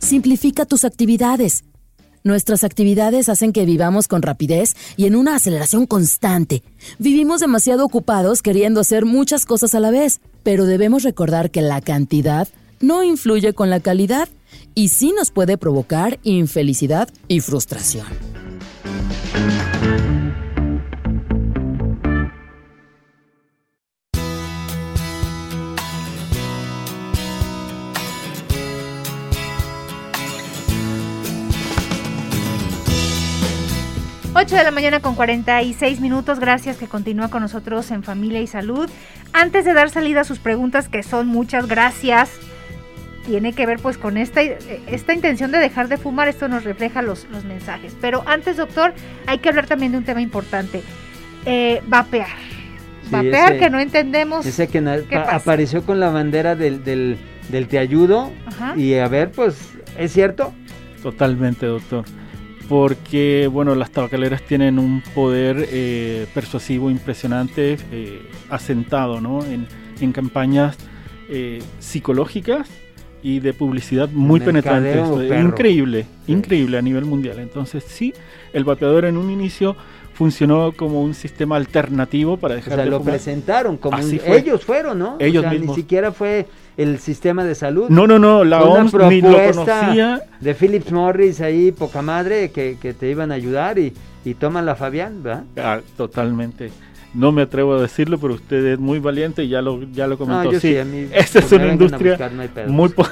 Simplifica 0.00 0.66
tus 0.66 0.84
actividades. 0.84 1.64
Nuestras 2.26 2.64
actividades 2.64 3.28
hacen 3.28 3.52
que 3.52 3.64
vivamos 3.64 4.08
con 4.08 4.20
rapidez 4.20 4.74
y 4.96 5.06
en 5.06 5.14
una 5.14 5.36
aceleración 5.36 5.86
constante. 5.86 6.64
Vivimos 6.98 7.38
demasiado 7.38 7.84
ocupados 7.84 8.42
queriendo 8.42 8.80
hacer 8.80 9.04
muchas 9.04 9.46
cosas 9.46 9.76
a 9.76 9.80
la 9.80 9.92
vez, 9.92 10.18
pero 10.42 10.64
debemos 10.66 11.04
recordar 11.04 11.52
que 11.52 11.62
la 11.62 11.80
cantidad 11.80 12.48
no 12.80 13.04
influye 13.04 13.52
con 13.52 13.70
la 13.70 13.78
calidad 13.78 14.28
y 14.74 14.88
sí 14.88 15.12
nos 15.16 15.30
puede 15.30 15.56
provocar 15.56 16.18
infelicidad 16.24 17.08
y 17.28 17.38
frustración. 17.38 18.08
Ocho 34.38 34.54
de 34.54 34.64
la 34.64 34.70
mañana 34.70 35.00
con 35.00 35.14
46 35.14 36.00
minutos. 36.00 36.38
Gracias 36.40 36.76
que 36.76 36.86
continúa 36.86 37.30
con 37.30 37.40
nosotros 37.40 37.90
en 37.90 38.02
Familia 38.02 38.40
y 38.42 38.46
Salud. 38.46 38.88
Antes 39.32 39.64
de 39.64 39.72
dar 39.72 39.88
salida 39.88 40.20
a 40.20 40.24
sus 40.24 40.38
preguntas, 40.38 40.88
que 40.90 41.02
son 41.02 41.26
muchas 41.26 41.66
gracias, 41.66 42.30
tiene 43.24 43.54
que 43.54 43.64
ver 43.64 43.78
pues 43.78 43.96
con 43.96 44.18
esta, 44.18 44.42
esta 44.42 45.14
intención 45.14 45.52
de 45.52 45.58
dejar 45.58 45.88
de 45.88 45.96
fumar. 45.96 46.28
Esto 46.28 46.48
nos 46.48 46.64
refleja 46.64 47.00
los, 47.00 47.26
los 47.30 47.44
mensajes. 47.44 47.96
Pero 48.00 48.24
antes, 48.26 48.58
doctor, 48.58 48.92
hay 49.26 49.38
que 49.38 49.48
hablar 49.48 49.66
también 49.66 49.92
de 49.92 49.98
un 49.98 50.04
tema 50.04 50.20
importante. 50.20 50.82
Eh, 51.46 51.80
vapear. 51.86 52.28
Sí, 53.04 53.08
vapear, 53.12 53.52
ese- 53.52 53.58
que 53.58 53.70
no 53.70 53.80
entendemos. 53.80 54.44
Ese 54.44 54.68
que 54.68 54.78
apareció 55.16 55.82
con 55.82 55.98
la 55.98 56.10
bandera 56.10 56.54
del, 56.54 56.84
del, 56.84 57.18
del 57.48 57.68
te 57.68 57.78
ayudo. 57.78 58.30
Ajá. 58.44 58.74
Y 58.76 58.94
a 58.96 59.08
ver, 59.08 59.30
pues, 59.30 59.56
¿es 59.96 60.12
cierto? 60.12 60.52
Totalmente, 61.02 61.64
doctor. 61.64 62.04
Porque, 62.68 63.48
bueno, 63.52 63.74
las 63.74 63.90
tabacaleras 63.90 64.42
tienen 64.42 64.78
un 64.78 65.02
poder 65.14 65.68
eh, 65.70 66.26
persuasivo 66.34 66.90
impresionante, 66.90 67.76
eh, 67.92 68.22
asentado, 68.50 69.20
¿no? 69.20 69.44
En, 69.44 69.66
en 70.00 70.12
campañas 70.12 70.76
eh, 71.28 71.60
psicológicas 71.78 72.68
y 73.22 73.40
de 73.40 73.52
publicidad 73.52 74.08
muy 74.08 74.40
penetrante. 74.40 74.88
mercadeo 74.94 75.20
Esto, 75.22 75.28
perro. 75.34 75.48
increíble, 75.48 76.06
Sí. 76.26 76.32
increíble 76.32 76.78
a 76.78 76.82
nivel 76.82 77.04
mundial. 77.04 77.38
Entonces 77.38 77.84
sí, 77.86 78.12
el 78.52 78.64
vapeador 78.64 79.04
en 79.04 79.16
un 79.16 79.30
inicio 79.30 79.76
funcionó 80.16 80.72
como 80.72 81.02
un 81.02 81.12
sistema 81.14 81.56
alternativo 81.56 82.36
para 82.38 82.54
O 82.54 82.56
dejar 82.56 82.74
sea, 82.74 82.84
de 82.84 82.90
lo 82.90 82.98
fumar. 82.98 83.12
presentaron 83.14 83.76
como 83.76 83.96
Así 83.98 84.14
un- 84.14 84.20
fue. 84.20 84.38
ellos 84.38 84.64
fueron, 84.64 84.98
¿no? 84.98 85.16
Ellos 85.18 85.40
o 85.40 85.42
sea, 85.42 85.50
mismos. 85.50 85.76
ni 85.76 85.82
siquiera 85.82 86.10
fue 86.10 86.46
el 86.78 86.98
sistema 86.98 87.44
de 87.44 87.54
salud. 87.54 87.86
No, 87.90 88.06
no, 88.06 88.18
no, 88.18 88.42
la 88.44 88.64
una 88.64 88.80
OMS 88.80 88.94
ni 89.10 89.20
lo 89.20 89.32
conocía. 89.52 90.22
de 90.40 90.54
Philips 90.54 90.90
Morris 90.90 91.40
ahí, 91.40 91.70
poca 91.72 92.00
madre, 92.02 92.50
que, 92.50 92.78
que 92.80 92.94
te 92.94 93.10
iban 93.10 93.30
a 93.30 93.34
ayudar 93.34 93.78
y, 93.78 93.92
y 94.24 94.34
toma 94.34 94.62
la 94.62 94.74
Fabián, 94.74 95.22
¿verdad? 95.22 95.44
Ah, 95.58 95.80
totalmente. 95.96 96.70
No 97.14 97.32
me 97.32 97.42
atrevo 97.42 97.74
a 97.74 97.80
decirlo, 97.80 98.18
pero 98.18 98.34
usted 98.34 98.64
es 98.66 98.78
muy 98.78 98.98
valiente 98.98 99.44
y 99.44 99.48
ya 99.48 99.62
lo, 99.62 99.82
ya 99.92 100.06
lo 100.06 100.18
comentó. 100.18 100.44
No, 100.44 100.52
yo 100.52 100.60
sí, 100.60 100.72
sí, 100.72 100.78
a 100.78 100.84
mí, 100.84 101.08
esta 101.12 101.38
es 101.38 101.52
una 101.52 101.68
industria 101.68 102.10
buscar, 102.12 102.32
no 102.32 102.72
muy, 102.72 102.88
po- 102.90 103.06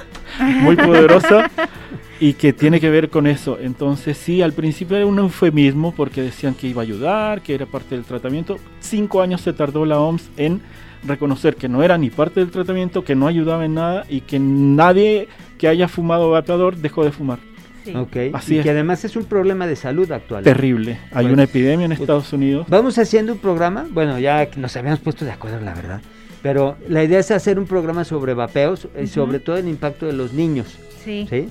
muy 0.61 0.77
poderosa 0.77 1.51
y 2.21 2.35
que 2.35 2.53
tiene 2.53 2.81
que 2.81 2.91
ver 2.91 3.11
con 3.11 3.27
eso. 3.27 3.59
Entonces 3.61 4.17
sí, 4.17 4.43
al 4.43 4.53
principio 4.53 4.97
era 4.97 5.07
un 5.07 5.19
eufemismo 5.19 5.93
porque 5.95 6.23
decían 6.23 6.55
que 6.55 6.69
iba 6.69 6.83
a 6.83 6.85
ayudar, 6.85 7.41
que 7.43 7.55
era 7.55 7.67
parte 7.67 7.95
del 7.95 8.05
tratamiento. 8.05 8.57
Cinco 8.81 9.21
años 9.23 9.41
se 9.41 9.53
tardó 9.53 9.85
la 9.85 9.99
OMS 10.01 10.31
en 10.37 10.61
reconocer 11.07 11.57
que 11.57 11.69
no 11.69 11.83
era 11.83 11.99
ni 11.99 12.11
parte 12.11 12.41
del 12.41 12.51
tratamiento, 12.51 13.05
que 13.05 13.15
no 13.15 13.27
ayudaba 13.27 13.65
en 13.65 13.75
nada 13.75 14.05
y 14.09 14.21
que 14.23 14.39
nadie 14.39 15.29
que 15.59 15.69
haya 15.69 15.89
fumado 15.89 16.31
vapeador 16.31 16.77
dejó 16.77 17.05
de 17.05 17.13
fumar. 17.13 17.39
Sí. 17.85 17.95
Ok, 17.95 18.17
Así 18.33 18.55
y 18.55 18.59
es. 18.59 18.65
que 18.65 18.71
además 18.71 19.05
es 19.05 19.15
un 19.15 19.25
problema 19.27 19.67
de 19.67 19.77
salud 19.77 20.11
actual. 20.11 20.43
Terrible. 20.43 20.99
Hay 21.11 21.25
Bueno, 21.25 21.35
una 21.35 21.43
epidemia 21.43 21.85
en 21.85 21.93
Estados 21.93 22.33
Unidos. 22.33 22.67
Vamos 22.71 22.97
haciendo 22.97 23.35
un 23.35 23.39
programa, 23.39 23.85
bueno, 23.91 24.19
ya 24.19 24.49
nos 24.57 24.75
habíamos 24.79 25.01
puesto 25.01 25.27
de 25.27 25.33
acuerdo, 25.33 25.61
la 25.61 25.75
verdad, 25.75 26.01
pero 26.43 26.77
la 26.89 27.05
idea 27.05 27.19
es 27.19 27.31
hacer 27.31 27.59
un 27.59 27.67
programa 27.67 28.05
sobre 28.05 28.33
vapeos 28.33 28.89
y 28.99 29.01
Ujú. 29.01 29.07
sobre 29.09 29.39
todo 29.41 29.59
el 29.59 29.69
impacto 29.69 30.07
de 30.07 30.15
los 30.15 30.33
niños, 30.33 30.79
Sí. 31.05 31.27
¿sí? 31.29 31.49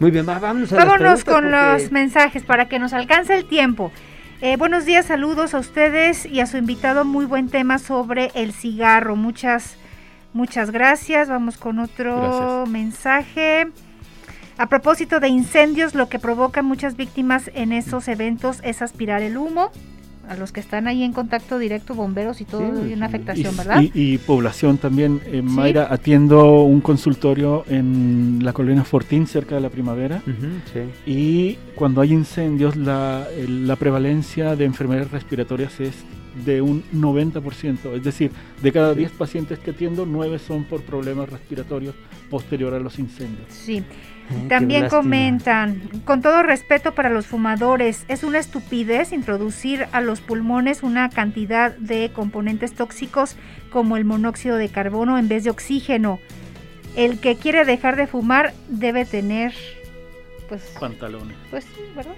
Muy 0.00 0.10
bien, 0.10 0.26
va- 0.28 0.38
vámonos 0.38 0.72
a 0.72 0.76
Vámonos 0.76 1.24
con 1.24 1.34
porque- 1.44 1.50
los 1.50 1.92
mensajes 1.92 2.42
para 2.42 2.68
que 2.68 2.78
nos 2.78 2.92
alcance 2.92 3.34
el 3.34 3.44
tiempo. 3.44 3.92
Eh, 4.40 4.56
buenos 4.56 4.86
días, 4.86 5.04
saludos 5.06 5.52
a 5.54 5.58
ustedes 5.58 6.24
y 6.24 6.40
a 6.40 6.46
su 6.46 6.56
invitado. 6.56 7.04
Muy 7.04 7.26
buen 7.26 7.48
tema 7.50 7.78
sobre 7.78 8.30
el 8.34 8.52
cigarro. 8.54 9.14
Muchas, 9.14 9.76
muchas 10.32 10.70
gracias. 10.70 11.28
Vamos 11.28 11.58
con 11.58 11.78
otro 11.78 12.16
Gracias. 12.16 12.68
mensaje. 12.70 13.68
A 14.56 14.66
propósito 14.68 15.20
de 15.20 15.28
incendios, 15.28 15.94
lo 15.94 16.08
que 16.08 16.18
provoca 16.18 16.62
muchas 16.62 16.96
víctimas 16.96 17.50
en 17.54 17.72
esos 17.72 18.08
eventos 18.08 18.60
es 18.62 18.80
aspirar 18.82 19.20
el 19.22 19.36
humo. 19.36 19.70
A 20.30 20.36
los 20.36 20.52
que 20.52 20.60
están 20.60 20.86
ahí 20.86 21.02
en 21.02 21.12
contacto 21.12 21.58
directo, 21.58 21.94
bomberos 21.96 22.40
y 22.40 22.44
todo, 22.44 22.84
Sí, 22.84 22.90
y 22.90 22.92
una 22.92 23.06
afectación, 23.06 23.52
y, 23.52 23.56
¿verdad? 23.56 23.82
y- 23.82 23.90
y 24.14 24.18
población 24.18 24.78
también. 24.78 25.20
Eh, 25.26 25.42
Mayra, 25.42 25.88
atiendo 25.90 26.62
un 26.62 26.80
consultorio 26.80 27.64
en 27.68 28.38
la 28.40 28.52
colonia 28.52 28.84
Fortín, 28.84 29.26
cerca 29.26 29.56
de 29.56 29.60
la 29.60 29.70
primavera. 29.70 30.22
Sí. 30.72 30.80
Y 31.10 31.58
cuando 31.74 32.00
hay 32.00 32.12
incendios, 32.12 32.76
la, 32.76 33.26
el- 33.36 33.66
la 33.66 33.74
prevalencia 33.74 34.54
de 34.54 34.66
enfermedades 34.66 35.10
respiratorias 35.10 35.80
es 35.80 35.94
de 36.46 36.62
un 36.62 36.84
90%. 36.94 37.92
Es 37.96 38.04
decir, 38.04 38.30
de 38.62 38.70
cada 38.70 38.94
10 38.94 39.10
pacientes 39.10 39.58
que 39.58 39.72
atiendo, 39.72 40.06
9 40.06 40.38
son 40.38 40.62
por 40.62 40.82
problemas 40.82 41.28
respiratorios 41.28 41.96
posterior 42.30 42.72
a 42.72 42.78
los 42.78 43.00
incendios. 43.00 43.48
Sí. 43.48 43.82
También 44.48 44.88
comentan, 44.88 45.82
con 46.04 46.22
todo 46.22 46.42
respeto 46.42 46.94
para 46.94 47.10
los 47.10 47.26
fumadores, 47.26 48.04
es 48.08 48.22
una 48.22 48.38
estupidez 48.38 49.12
introducir 49.12 49.86
a 49.92 50.00
los 50.00 50.20
pulmones 50.20 50.82
una 50.82 51.10
cantidad 51.10 51.76
de 51.76 52.10
componentes 52.12 52.74
tóxicos 52.74 53.36
como 53.70 53.96
el 53.96 54.04
monóxido 54.04 54.56
de 54.56 54.68
carbono 54.68 55.18
en 55.18 55.28
vez 55.28 55.44
de 55.44 55.50
oxígeno. 55.50 56.20
El 56.96 57.20
que 57.20 57.36
quiere 57.36 57.64
dejar 57.64 57.96
de 57.96 58.06
fumar 58.06 58.52
debe 58.68 59.04
tener, 59.04 59.52
pues, 60.48 60.62
Pantalones. 60.78 61.36
pues, 61.50 61.64
sí, 61.64 61.80
¿verdad? 61.94 62.14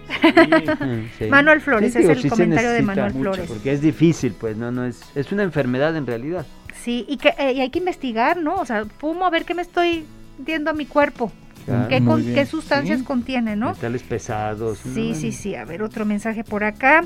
Sí. 0.88 1.09
Sí. 1.18 1.25
Manuel 1.31 1.61
Flores, 1.61 1.94
es 1.94 2.09
el 2.09 2.31
comentario 2.31 2.70
de 2.70 2.83
Manuel 2.83 3.12
mucho, 3.12 3.20
Flores. 3.33 3.51
Porque 3.51 3.72
es 3.72 3.83
difícil, 3.83 4.35
pues, 4.38 4.57
no, 4.57 4.70
no 4.70 4.85
es, 4.85 5.03
es 5.14 5.31
una 5.33 5.42
enfermedad 5.42 5.94
en 5.96 6.07
realidad. 6.07 6.46
Sí, 6.83 7.05
y 7.09 7.18
que 7.18 7.35
eh, 7.38 7.53
y 7.53 7.61
hay 7.61 7.70
que 7.70 7.79
investigar, 7.79 8.38
¿no? 8.38 8.57
O 8.57 8.64
sea, 8.64 8.87
fumo 8.98 9.27
a 9.27 9.31
ver 9.31 9.44
qué 9.44 9.55
me 9.55 9.62
estoy 9.62 10.05
viendo 10.38 10.70
a 10.70 10.72
mi 10.72 10.87
cuerpo, 10.87 11.31
Ah, 11.68 11.87
qué, 11.88 12.05
con- 12.05 12.25
sustancias 12.46 12.98
sí. 13.01 13.05
contiene, 13.05 13.57
¿no? 13.57 13.70
Metales 13.70 14.03
pesados. 14.03 14.79
Sí, 14.79 15.11
¿no? 15.11 15.14
sí, 15.14 15.33
sí. 15.33 15.55
A 15.55 15.64
ver, 15.64 15.83
otro 15.83 16.05
mensaje 16.05 16.44
por 16.44 16.64
acá. 16.64 17.05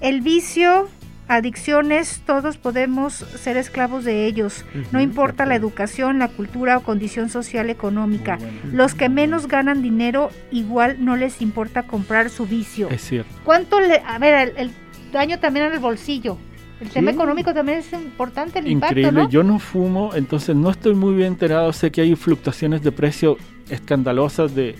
El 0.00 0.20
vicio, 0.20 0.88
adicciones, 1.26 2.22
todos 2.26 2.56
podemos 2.56 3.12
ser 3.14 3.56
esclavos 3.56 4.04
de 4.04 4.26
ellos. 4.26 4.64
No 4.92 5.00
importa 5.00 5.46
la 5.46 5.54
educación, 5.54 6.18
la 6.18 6.28
cultura 6.28 6.76
o 6.78 6.82
condición 6.82 7.28
social 7.28 7.70
económica. 7.70 8.36
Bueno. 8.36 8.52
Los 8.72 8.94
que 8.94 9.08
menos 9.08 9.46
ganan 9.48 9.82
dinero, 9.82 10.30
igual 10.50 10.96
no 11.04 11.16
les 11.16 11.40
importa 11.42 11.82
comprar 11.84 12.30
su 12.30 12.46
vicio. 12.46 12.88
Es 12.90 13.02
cierto. 13.02 13.32
¿Cuánto 13.44 13.80
le.? 13.80 14.02
A 14.06 14.18
ver, 14.18 14.48
el, 14.50 14.56
el 14.68 14.70
daño 15.12 15.38
también 15.38 15.66
en 15.66 15.72
el 15.74 15.78
bolsillo. 15.80 16.38
El 16.80 16.90
tema 16.90 17.10
Sí. 17.10 17.16
económico 17.16 17.52
también 17.52 17.78
es 17.78 17.92
importante, 17.92 18.60
el 18.60 18.68
impacto, 18.68 19.00
Increíble. 19.00 19.22
¿no? 19.24 19.28
Yo 19.28 19.42
no 19.42 19.58
fumo, 19.58 20.14
entonces 20.14 20.54
no 20.54 20.70
estoy 20.70 20.94
muy 20.94 21.12
bien 21.14 21.28
enterado. 21.32 21.72
Sé 21.72 21.90
que 21.90 22.02
hay 22.02 22.14
fluctuaciones 22.14 22.82
de 22.82 22.92
precio 22.92 23.36
escandalosas 23.70 24.54
de 24.54 24.74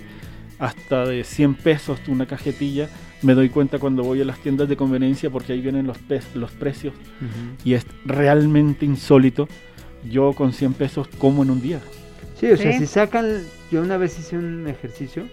hasta 0.59 1.05
de 1.07 1.23
100 1.25 1.55
pesos 1.55 2.01
una 2.09 2.27
cajetilla. 2.27 2.89
Me 3.23 3.35
doy 3.35 3.49
cuenta 3.49 3.79
cuando 3.79 4.03
voy 4.05 4.21
a 4.21 4.25
las 4.25 4.39
tiendas 4.39 4.69
de 4.69 4.77
conveniencia 4.77 5.31
porque 5.31 5.53
ahí 5.53 5.61
vienen 5.61 5.87
los, 5.87 5.99
pe- 5.99 6.21
los 6.35 6.53
precios 6.53 6.95
y 7.65 7.75
es 7.75 7.87
realmente 8.05 8.85
insólito. 8.85 9.49
Yo 10.09 10.33
con 10.33 10.53
100 10.53 10.75
pesos 10.75 11.09
como 11.19 11.43
en 11.43 11.51
un 11.51 11.61
día. 11.61 11.81
Sí, 12.39 12.47
o 12.47 12.57
sea, 12.57 12.79
si 12.79 12.87
sacan, 12.87 13.43
yo 13.73 13.83
una 13.83 13.97
vez 13.97 14.17
hice 14.19 14.39
un 14.39 14.69
ejercicio 14.69 15.25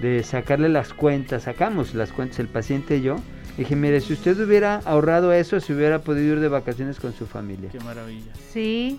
de 0.00 0.22
sacarle 0.22 0.68
las 0.68 0.92
cuentas, 0.92 1.42
sacamos 1.44 1.94
las 1.94 2.12
cuentas 2.12 2.38
el 2.38 2.46
paciente 2.48 2.98
y 2.98 3.02
yo. 3.02 3.16
Dije, 3.58 3.74
mire, 3.76 4.00
si 4.00 4.12
usted 4.12 4.38
hubiera 4.40 4.76
ahorrado 4.84 5.32
eso, 5.32 5.58
se 5.60 5.72
hubiera 5.74 6.00
podido 6.02 6.34
ir 6.34 6.40
de 6.40 6.48
vacaciones 6.48 6.98
con 7.00 7.12
su 7.12 7.26
familia. 7.26 7.70
Qué 7.70 7.80
maravilla. 7.80 8.32
Sí. 8.52 8.98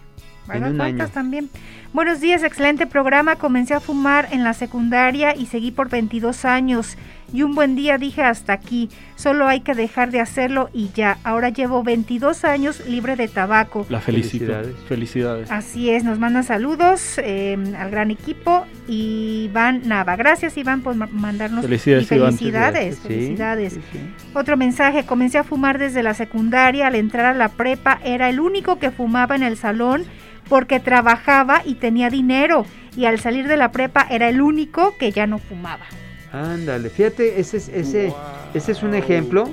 En 0.53 0.61
Bueno, 0.61 0.83
año. 0.83 1.07
también. 1.09 1.49
Buenos 1.95 2.19
días, 2.19 2.43
excelente 2.43 2.87
programa. 2.87 3.37
Comencé 3.37 3.73
a 3.73 3.79
fumar 3.79 4.27
en 4.31 4.43
la 4.43 4.53
secundaria 4.53 5.33
y 5.33 5.45
seguí 5.45 5.71
por 5.71 5.87
22 5.89 6.43
años. 6.43 6.97
Y 7.31 7.41
un 7.41 7.55
buen 7.55 7.77
día 7.77 7.97
dije 7.97 8.21
hasta 8.21 8.51
aquí. 8.51 8.89
Solo 9.15 9.47
hay 9.47 9.61
que 9.61 9.75
dejar 9.75 10.11
de 10.11 10.19
hacerlo 10.19 10.69
y 10.73 10.89
ya. 10.93 11.17
Ahora 11.23 11.47
llevo 11.51 11.83
22 11.83 12.43
años 12.43 12.85
libre 12.85 13.15
de 13.15 13.29
tabaco. 13.29 13.85
La 13.87 14.01
felicito. 14.01 14.43
Felicidades. 14.45 14.75
Felicidades. 14.89 15.51
Así 15.51 15.89
es, 15.89 16.03
nos 16.03 16.19
manda 16.19 16.43
saludos 16.43 17.17
eh, 17.17 17.55
al 17.79 17.91
gran 17.91 18.11
equipo. 18.11 18.65
Iván 18.89 19.83
Nava. 19.85 20.17
Gracias, 20.17 20.57
Iván, 20.57 20.81
por 20.81 20.95
ma- 20.95 21.07
mandarnos 21.09 21.63
Felicidades, 21.63 22.11
y 22.11 22.15
Iván. 22.15 22.27
felicidades. 22.37 22.95
Sí, 22.97 23.07
felicidades. 23.07 23.73
sí, 23.73 23.79
sí. 23.93 23.99
Otro 24.33 24.57
mensaje, 24.57 25.05
comencé 25.05 25.37
a 25.37 25.45
fumar 25.45 25.79
desde 25.79 26.03
la 26.03 26.13
secundaria, 26.13 26.87
al 26.87 26.95
entrar 26.95 27.23
a 27.25 27.33
la 27.33 27.47
prepa 27.47 28.01
era 28.03 28.29
el 28.29 28.41
único 28.41 28.79
que 28.79 28.91
fumaba 28.91 29.37
en 29.37 29.43
el 29.43 29.55
salón 29.55 30.03
porque 30.49 30.79
trabajaba 30.79 31.61
y 31.65 31.75
tenía 31.75 32.09
dinero 32.09 32.65
y 32.95 33.05
al 33.05 33.19
salir 33.19 33.47
de 33.47 33.57
la 33.57 33.71
prepa 33.71 34.05
era 34.09 34.29
el 34.29 34.41
único 34.41 34.95
que 34.97 35.11
ya 35.11 35.27
no 35.27 35.37
fumaba. 35.39 35.85
Ándale, 36.31 36.89
fíjate, 36.89 37.39
ese 37.39 37.57
es, 37.57 37.69
ese, 37.69 38.13
ese 38.53 38.71
es 38.71 38.83
un 38.83 38.93
ejemplo 38.93 39.49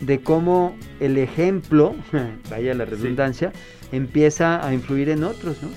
de 0.00 0.20
cómo 0.20 0.76
el 1.00 1.16
ejemplo, 1.18 1.94
vaya 2.50 2.74
la 2.74 2.84
redundancia, 2.84 3.52
empieza 3.92 4.66
a 4.66 4.74
influir 4.74 5.08
en 5.10 5.24
otros, 5.24 5.56
¿no? 5.62 5.68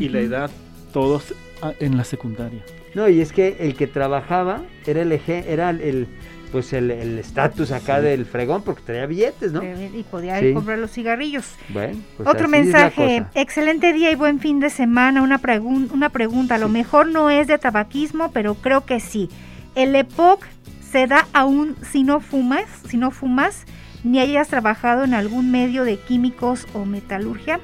Y 0.00 0.08
la 0.08 0.20
edad, 0.20 0.50
todos 0.92 1.34
ah, 1.62 1.72
en 1.80 1.96
la 1.96 2.04
secundaria. 2.04 2.62
No, 2.94 3.08
y 3.08 3.20
es 3.20 3.32
que 3.32 3.56
el 3.60 3.74
que 3.74 3.86
trabajaba 3.86 4.62
era 4.86 5.02
el 5.02 5.12
eje- 5.12 5.44
era 5.46 5.70
el, 5.70 6.08
pues 6.52 6.72
el 6.74 6.90
el 6.90 7.18
estatus 7.18 7.72
acá 7.72 7.96
Sí. 7.98 8.04
del 8.04 8.26
fregón 8.26 8.62
porque 8.62 8.82
traía 8.82 9.06
billetes, 9.06 9.50
¿no? 9.52 9.62
Y 9.64 10.04
podía 10.10 10.38
Sí. 10.38 10.52
comprar 10.52 10.78
los 10.78 10.90
cigarrillos. 10.92 11.46
Bueno, 11.70 11.98
pues 12.16 12.28
Otro 12.28 12.46
mensaje, 12.48 13.24
excelente 13.34 13.92
día 13.94 14.10
y 14.10 14.14
buen 14.14 14.38
fin 14.38 14.60
de 14.60 14.68
semana. 14.70 15.22
Una, 15.22 15.40
pregun- 15.40 15.90
una 15.92 16.10
pregunta, 16.10 16.56
a 16.56 16.58
lo 16.58 16.68
mejor 16.68 17.08
no 17.08 17.30
es 17.30 17.46
de 17.46 17.58
tabaquismo, 17.58 18.30
pero 18.32 18.54
creo 18.54 18.84
que 18.84 19.00
sí. 19.00 19.30
¿El 19.74 19.96
EPOC 19.96 20.44
se 20.90 21.06
da 21.06 21.26
aún 21.32 21.74
si 21.90 22.04
no 22.04 22.20
fumas, 22.20 22.66
si 22.86 22.98
no 22.98 23.10
fumas, 23.10 23.64
ni 24.04 24.20
hayas 24.20 24.48
trabajado 24.48 25.04
en 25.04 25.14
algún 25.14 25.50
medio 25.50 25.84
de 25.84 25.96
químicos 25.96 26.66
o 26.74 26.84
metalurgia? 26.84 27.58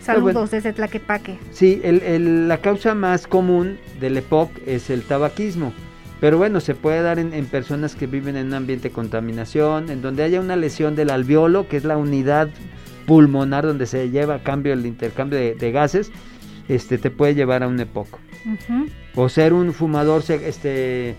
Saludos 0.00 0.34
bueno. 0.34 0.48
desde 0.50 0.72
Tlaquepaque. 0.72 1.38
Sí, 1.50 1.80
el, 1.82 2.02
el- 2.02 2.48
la 2.48 2.58
causa 2.58 2.94
más 2.94 3.26
común 3.26 3.78
del 4.00 4.16
EPOC 4.18 4.50
es 4.66 4.90
el 4.90 5.02
tabaquismo. 5.02 5.72
Pero 6.20 6.38
bueno, 6.38 6.60
se 6.60 6.74
puede 6.74 7.02
dar 7.02 7.18
en, 7.18 7.34
en 7.34 7.46
personas 7.46 7.94
que 7.96 8.06
viven 8.06 8.36
en 8.36 8.46
un 8.48 8.54
ambiente 8.54 8.88
de 8.88 8.94
contaminación, 8.94 9.90
en 9.90 10.00
donde 10.00 10.22
haya 10.22 10.40
una 10.40 10.56
lesión 10.56 10.94
del 10.96 11.10
alveolo, 11.10 11.68
que 11.68 11.76
es 11.76 11.84
la 11.84 11.96
unidad 11.96 12.48
pulmonar 13.06 13.66
donde 13.66 13.86
se 13.86 14.08
lleva 14.10 14.36
a 14.36 14.42
cambio 14.42 14.72
el 14.72 14.86
intercambio 14.86 15.38
de, 15.38 15.54
de 15.54 15.72
gases, 15.72 16.10
este 16.68 16.96
te 16.96 17.10
puede 17.10 17.34
llevar 17.34 17.62
a 17.62 17.68
un 17.68 17.78
EPOC. 17.78 18.18
O 19.14 19.28
ser 19.28 19.52
un 19.52 19.74
fumador, 19.74 20.22
este, 20.28 21.14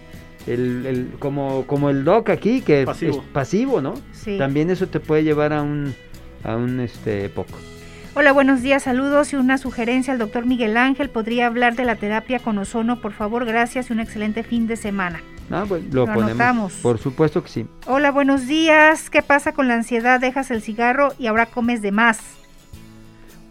el, 0.47 0.85
el- 0.85 1.07
como, 1.19 1.65
como 1.67 1.89
el 1.91 2.03
doc 2.03 2.29
aquí, 2.29 2.61
que 2.61 2.85
Pasivo. 2.85 3.17
es 3.17 3.27
pasivo, 3.31 3.81
¿no? 3.81 3.93
Sí. 4.11 4.37
También 4.39 4.69
eso 4.71 4.87
te 4.87 4.99
puede 4.99 5.23
llevar 5.23 5.53
a 5.53 5.61
un, 5.61 5.93
a 6.43 6.55
un 6.55 6.79
este, 6.79 7.25
EPOC. 7.25 7.47
Hola, 8.17 8.31
buenos 8.31 8.61
días, 8.61 8.83
saludos 8.83 9.33
y 9.33 9.35
una 9.35 9.57
sugerencia 9.57 10.13
al 10.13 10.19
doctor 10.19 10.45
Miguel 10.45 10.77
Ángel. 10.77 11.09
¿Podría 11.09 11.47
hablar 11.47 11.75
de 11.75 11.83
la 11.83 11.97
terapia 11.97 12.39
con 12.39 12.57
ozono, 12.57 13.01
por 13.01 13.11
favor? 13.11 13.45
Gracias 13.45 13.89
y 13.89 13.93
un 13.93 13.99
excelente 13.99 14.41
fin 14.43 14.67
de 14.67 14.77
semana. 14.77 15.21
Ah, 15.51 15.65
bueno, 15.67 15.85
lo, 15.91 16.05
Lo 16.05 16.13
ponemos. 16.13 16.29
anotamos. 16.31 16.73
Por 16.81 16.97
supuesto 16.97 17.43
que 17.43 17.49
sí. 17.49 17.65
Hola, 17.87 18.11
buenos 18.11 18.47
días. 18.47 19.09
¿Qué 19.09 19.21
pasa 19.21 19.51
con 19.51 19.67
la 19.67 19.73
ansiedad? 19.75 20.21
Dejas 20.21 20.49
el 20.49 20.61
cigarro 20.61 21.13
y 21.19 21.27
ahora 21.27 21.45
comes 21.47 21.81
de 21.81 21.91
más. 21.91 22.21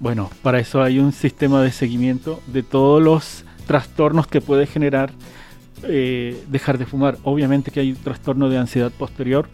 Bueno, 0.01 0.31
para 0.43 0.59
eso 0.61 0.83
hay 0.83 0.99
un 0.99 1.13
sistema 1.13 1.63
de 1.63 1.71
seguimiento 1.71 2.41
de 2.47 2.63
todos 2.63 3.03
los 3.03 3.45
trastornos 3.67 4.27
que 4.27 4.41
puede 4.41 4.67
generar 4.67 5.13
eh, 5.83 6.43
dejar 6.49 6.79
de 6.79 6.87
fumar. 6.87 7.19
Obviamente 7.23 7.71
que 7.71 7.81
hay 7.81 7.91
un 7.91 7.97
trastorno 7.99 8.49
de 8.49 8.57
ansiedad 8.57 8.91
posterior 8.91 9.47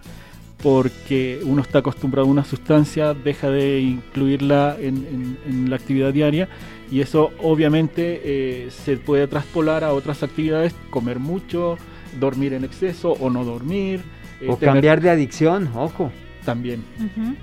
porque 0.63 1.41
uno 1.45 1.63
está 1.63 1.79
acostumbrado 1.79 2.29
a 2.29 2.31
una 2.31 2.45
sustancia, 2.45 3.15
deja 3.15 3.49
de 3.51 3.81
incluirla 3.81 4.77
en, 4.79 4.97
en- 4.97 5.39
en 5.47 5.71
la 5.71 5.77
actividad 5.77 6.13
diaria 6.13 6.49
y 6.91 7.01
eso 7.01 7.31
obviamente 7.43 8.21
eh, 8.25 8.71
se 8.71 8.97
puede 8.97 9.27
traspolar 9.27 9.85
a 9.85 9.93
otras 9.93 10.23
actividades, 10.23 10.75
comer 10.91 11.19
mucho, 11.19 11.77
dormir 12.19 12.53
en 12.53 12.65
exceso 12.65 13.13
o 13.13 13.31
no 13.31 13.45
dormir. 13.45 14.01
eh, 14.41 14.47
O 14.51 14.57
tener- 14.57 14.75
cambiar 14.75 15.01
de 15.01 15.11
adicción, 15.11 15.71
ojo. 15.75 16.11
también 16.45 16.83
eh, 17.01 17.35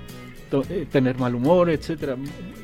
tener 0.90 1.18
mal 1.18 1.34
humor, 1.34 1.70
etcétera. 1.70 2.16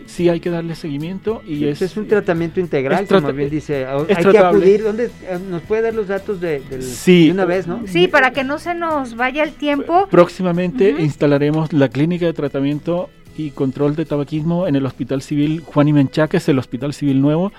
Sí 0.06 0.28
hay 0.28 0.40
que 0.40 0.50
darle 0.50 0.74
seguimiento 0.74 1.42
y 1.46 1.64
Ese 1.64 1.86
es, 1.86 1.92
es 1.92 1.96
un 1.96 2.06
tratamiento 2.06 2.60
integral, 2.60 3.04
es 3.04 3.08
como 3.10 3.32
bien 3.32 3.50
dice. 3.50 3.86
Es 4.08 4.18
Hay 4.18 4.24
que 4.32 4.38
acudir. 4.38 4.82
¿Dónde 4.82 5.06
eh, 5.22 5.38
nos 5.50 5.62
puede 5.62 5.82
dar 5.82 5.94
los 5.94 6.08
datos 6.08 6.40
de, 6.40 6.60
del- 6.70 6.82
Sí. 6.82 7.26
de 7.26 7.32
una 7.32 7.44
vez, 7.44 7.66
no? 7.66 7.82
Sí, 7.86 8.08
para 8.08 8.30
que 8.32 8.44
no 8.44 8.58
se 8.58 8.74
nos 8.74 9.16
vaya 9.16 9.42
el 9.42 9.52
tiempo. 9.52 10.06
Próximamente 10.10 10.90
instalaremos 10.98 11.72
la 11.72 11.88
clínica 11.88 12.26
de 12.26 12.32
tratamiento 12.32 13.08
y 13.36 13.50
control 13.50 13.96
de 13.96 14.04
tabaquismo 14.04 14.66
en 14.68 14.76
el 14.76 14.86
Hospital 14.86 15.20
Civil 15.22 15.60
Juan 15.64 15.88
y 15.88 15.92
Menchaca, 15.92 16.36
es 16.36 16.48
el 16.48 16.58
Hospital 16.58 16.92
Civil 16.94 17.20
Nuevo. 17.20 17.52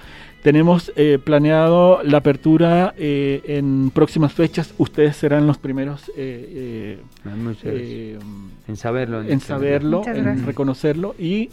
Tenemos 0.50 0.92
eh, 0.96 1.18
planeado 1.18 2.04
la 2.04 2.20
apertura 2.20 2.94
eh, 3.00 3.42
en 3.48 3.90
próximas 3.92 4.32
fechas. 4.32 4.76
Ustedes 4.78 5.16
serán 5.16 5.48
los 5.48 5.58
primeros 5.58 6.08
eh, 6.16 7.00
eh, 7.26 7.58
eh, 7.64 8.20
en 8.68 8.76
saberlo. 8.76 9.24
en 9.24 9.40
saberlo, 9.40 10.04
en 10.06 10.46
reconocerlo 10.46 11.16
y 11.18 11.50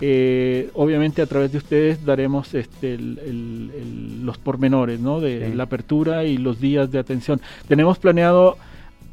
eh, 0.00 0.70
obviamente 0.74 1.22
a 1.22 1.26
través 1.26 1.52
de 1.52 1.58
ustedes 1.58 2.04
daremos 2.04 2.52
este, 2.54 2.94
el- 2.94 3.20
el- 3.24 3.70
el- 3.80 4.26
los 4.26 4.38
pormenores 4.38 4.98
¿no? 4.98 5.20
de 5.20 5.50
Sí. 5.50 5.54
la 5.54 5.62
apertura 5.62 6.24
y 6.24 6.36
los 6.36 6.60
días 6.60 6.90
de 6.90 6.98
atención. 6.98 7.40
Tenemos 7.68 8.00
planeado 8.00 8.56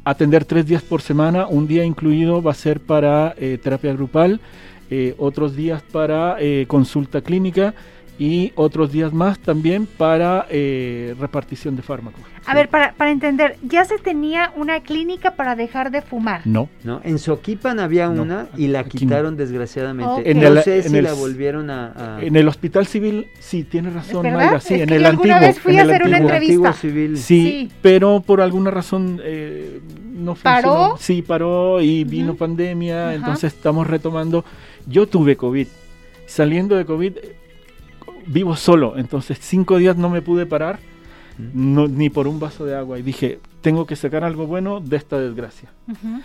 atender 0.02 0.44
tres 0.44 0.66
días 0.66 0.82
por 0.82 1.02
semana, 1.02 1.46
un 1.46 1.68
día 1.68 1.84
incluido 1.84 2.42
va 2.42 2.50
a 2.50 2.54
ser 2.54 2.80
para 2.80 3.36
eh, 3.38 3.58
terapia 3.62 3.92
grupal, 3.92 4.40
eh, 4.90 5.14
otros 5.18 5.54
días 5.54 5.82
para 5.92 6.34
eh, 6.40 6.64
consulta 6.66 7.20
clínica 7.20 7.74
y 8.20 8.52
otros 8.54 8.92
días 8.92 9.14
más 9.14 9.38
también 9.38 9.86
para 9.86 10.46
eh, 10.50 11.14
repartición 11.18 11.74
de 11.74 11.80
fármacos. 11.80 12.20
A 12.44 12.54
ver, 12.54 12.68
para, 12.68 12.92
para 12.92 13.10
entender, 13.12 13.56
ya 13.62 13.86
se 13.86 13.96
tenía 13.96 14.52
una 14.56 14.80
clínica 14.80 15.36
para 15.36 15.56
dejar 15.56 15.90
de 15.90 16.02
fumar. 16.02 16.42
No. 16.44 16.68
¿no? 16.84 17.00
En 17.02 17.18
Soquipan 17.18 17.80
había 17.80 18.08
No, 18.10 18.20
una 18.22 18.48
y 18.58 18.66
la 18.68 18.84
quitaron 18.84 19.38
desgraciadamente. 19.38 20.30
En 20.30 20.38
no 20.40 20.60
sé 20.60 20.76
en 20.78 20.90
si 20.90 20.96
el- 20.98 21.04
la 21.04 21.14
volvieron 21.14 21.70
a... 21.70 22.16
a- 22.18 22.22
En 22.22 22.36
el 22.36 22.46
hospital 22.46 22.86
civil, 22.86 23.26
sí, 23.38 23.64
tiene 23.64 23.88
razón, 23.88 24.22
¿Verdad? 24.22 24.38
Mayra, 24.38 24.60
sí, 24.60 24.74
Es 24.74 24.80
en 24.82 24.88
que 24.90 24.96
el 24.96 25.06
antiguo. 25.06 25.40
vez 25.40 25.58
fui 25.58 25.72
en 25.72 25.78
a 25.78 25.82
el 25.84 25.90
hacer 25.90 26.06
una 26.06 26.16
antiguo. 26.18 26.36
entrevista. 26.36 26.72
civil. 26.74 27.16
Sí, 27.16 27.22
Sí. 27.40 27.72
pero 27.80 28.20
por 28.26 28.42
alguna 28.42 28.70
razón 28.70 29.18
eh, 29.24 29.80
no 30.12 30.34
¿Paró? 30.34 30.68
funcionó. 30.68 30.96
Sí, 30.98 31.22
paró 31.22 31.80
y 31.80 32.04
vino 32.04 32.34
pandemia, 32.34 33.14
entonces 33.14 33.54
estamos 33.54 33.86
retomando. 33.86 34.44
Yo 34.86 35.06
tuve 35.06 35.36
COVID. 35.36 35.66
Saliendo 36.26 36.76
de 36.76 36.84
COVID, 36.84 37.14
vivo 38.32 38.54
solo, 38.56 38.96
entonces 38.96 39.38
cinco 39.40 39.78
días 39.78 39.96
no 39.96 40.08
me 40.10 40.22
pude 40.22 40.46
parar, 40.46 40.78
no- 41.54 41.88
ni 41.88 42.10
por 42.10 42.26
un 42.28 42.38
vaso 42.38 42.64
de 42.64 42.76
agua. 42.76 42.98
Y 42.98 43.02
dije, 43.02 43.38
tengo 43.60 43.86
que 43.86 43.96
sacar 43.96 44.24
algo 44.24 44.46
bueno 44.46 44.80
de 44.80 44.96
esta 44.96 45.18
desgracia. 45.18 45.68
Ujú. 45.88 46.20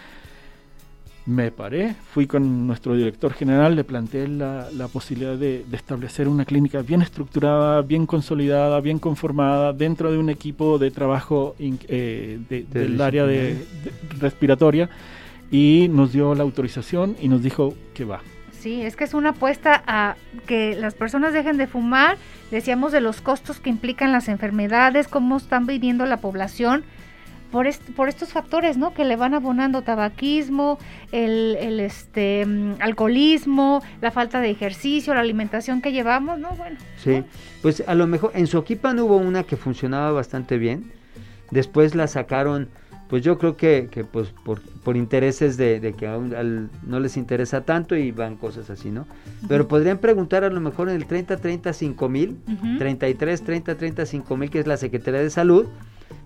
Me 1.28 1.50
paré, 1.52 1.96
fui 2.14 2.28
con 2.28 2.68
nuestro 2.68 2.96
director 2.96 3.34
general, 3.34 3.76
le 3.76 3.84
planteé 3.84 4.28
la, 4.28 4.68
la 4.72 4.88
posibilidad 4.88 5.36
de, 5.36 5.66
de 5.68 5.76
establecer 5.76 6.28
una 6.28 6.46
clínica 6.46 6.84
bien 6.84 7.02
estructurada, 7.02 7.82
bien 7.82 8.06
consolidada, 8.06 8.80
bien 8.80 9.00
conformada, 9.00 9.74
dentro 9.74 10.12
de 10.12 10.20
un 10.20 10.30
equipo 10.30 10.78
de 10.78 10.92
trabajo 10.92 11.56
in- 11.58 11.80
eh, 11.88 12.38
de- 12.48 12.64
del 12.72 13.02
área 13.02 13.26
de, 13.26 13.56
de- 13.56 13.92
respiratoria 14.20 14.88
y 15.50 15.88
nos 15.90 16.12
dio 16.14 16.36
la 16.36 16.44
autorización 16.44 17.16
y 17.20 17.28
nos 17.28 17.42
dijo 17.42 17.74
que 17.96 18.06
va. 18.06 18.22
Sí, 18.66 18.82
es 18.82 18.96
que 18.96 19.04
es 19.04 19.14
una 19.14 19.30
apuesta 19.30 19.84
a 19.86 20.16
que 20.48 20.76
las 20.76 20.96
personas 20.96 21.34
dejen 21.34 21.56
de 21.58 21.68
fumar. 21.68 22.18
Decíamos 22.50 22.92
de 22.92 23.00
los 23.00 23.22
costos 23.22 23.60
que 23.60 23.70
implican 23.70 24.12
las 24.12 24.28
enfermedades, 24.28 25.08
cómo 25.08 25.38
están 25.38 25.68
viviendo 25.68 26.08
la 26.08 26.18
población 26.18 26.84
por, 27.52 27.68
est- 27.68 27.84
por 27.96 28.10
estos 28.10 28.34
factores, 28.34 28.76
¿no? 28.76 28.96
Que 28.96 29.06
le 29.06 29.18
van 29.18 29.36
abonando 29.36 29.84
tabaquismo, 29.84 30.80
el, 31.12 31.56
el, 31.60 31.80
este 31.80 32.44
mm, 32.44 32.78
alcoholismo, 32.82 33.84
la 34.02 34.10
falta 34.10 34.42
de 34.42 34.50
ejercicio, 34.50 35.14
la 35.14 35.20
alimentación 35.20 35.80
que 35.80 35.92
llevamos, 35.92 36.40
¿no? 36.40 36.50
Bueno. 36.56 36.78
Sí, 36.98 37.24
pues 37.62 37.84
a 37.86 37.94
lo 37.94 38.08
mejor 38.08 38.32
en 38.34 38.48
Soquipan 38.48 38.98
hubo 39.00 39.18
una 39.18 39.44
que 39.44 39.58
funcionaba 39.58 40.12
bastante 40.12 40.58
bien. 40.58 40.92
Después 41.52 41.94
la 41.94 42.08
sacaron, 42.08 42.70
pues 43.08 43.24
yo 43.24 43.38
creo 43.38 43.56
que, 43.56 43.88
que 43.92 44.04
pues 44.04 44.30
por, 44.44 44.62
por 44.62 44.98
intereses 44.98 45.58
de, 45.58 45.80
de 45.80 45.94
que 45.94 46.08
aún 46.08 46.34
al- 46.34 46.70
no 46.84 47.00
les 47.00 47.18
interesa 47.18 47.62
tanto 47.62 47.96
y 47.96 48.12
van 48.12 48.36
cosas 48.36 48.70
así, 48.70 48.90
¿no? 48.90 49.06
Pero 49.48 49.68
podrían 49.68 50.00
preguntar 50.00 50.44
a 50.44 50.50
lo 50.50 50.60
mejor 50.60 50.90
en 50.90 50.96
el 50.96 51.06
30 51.06 51.38
30 51.38 51.72
5 51.74 52.10
mil, 52.10 52.38
Ujú. 52.48 52.78
33 52.80 53.44
30 53.44 53.76
30 53.76 54.06
5 54.06 54.38
mil, 54.38 54.50
que 54.50 54.60
es 54.60 54.68
la 54.68 54.78
Secretaría 54.78 55.20
de 55.22 55.30
Salud, 55.30 55.68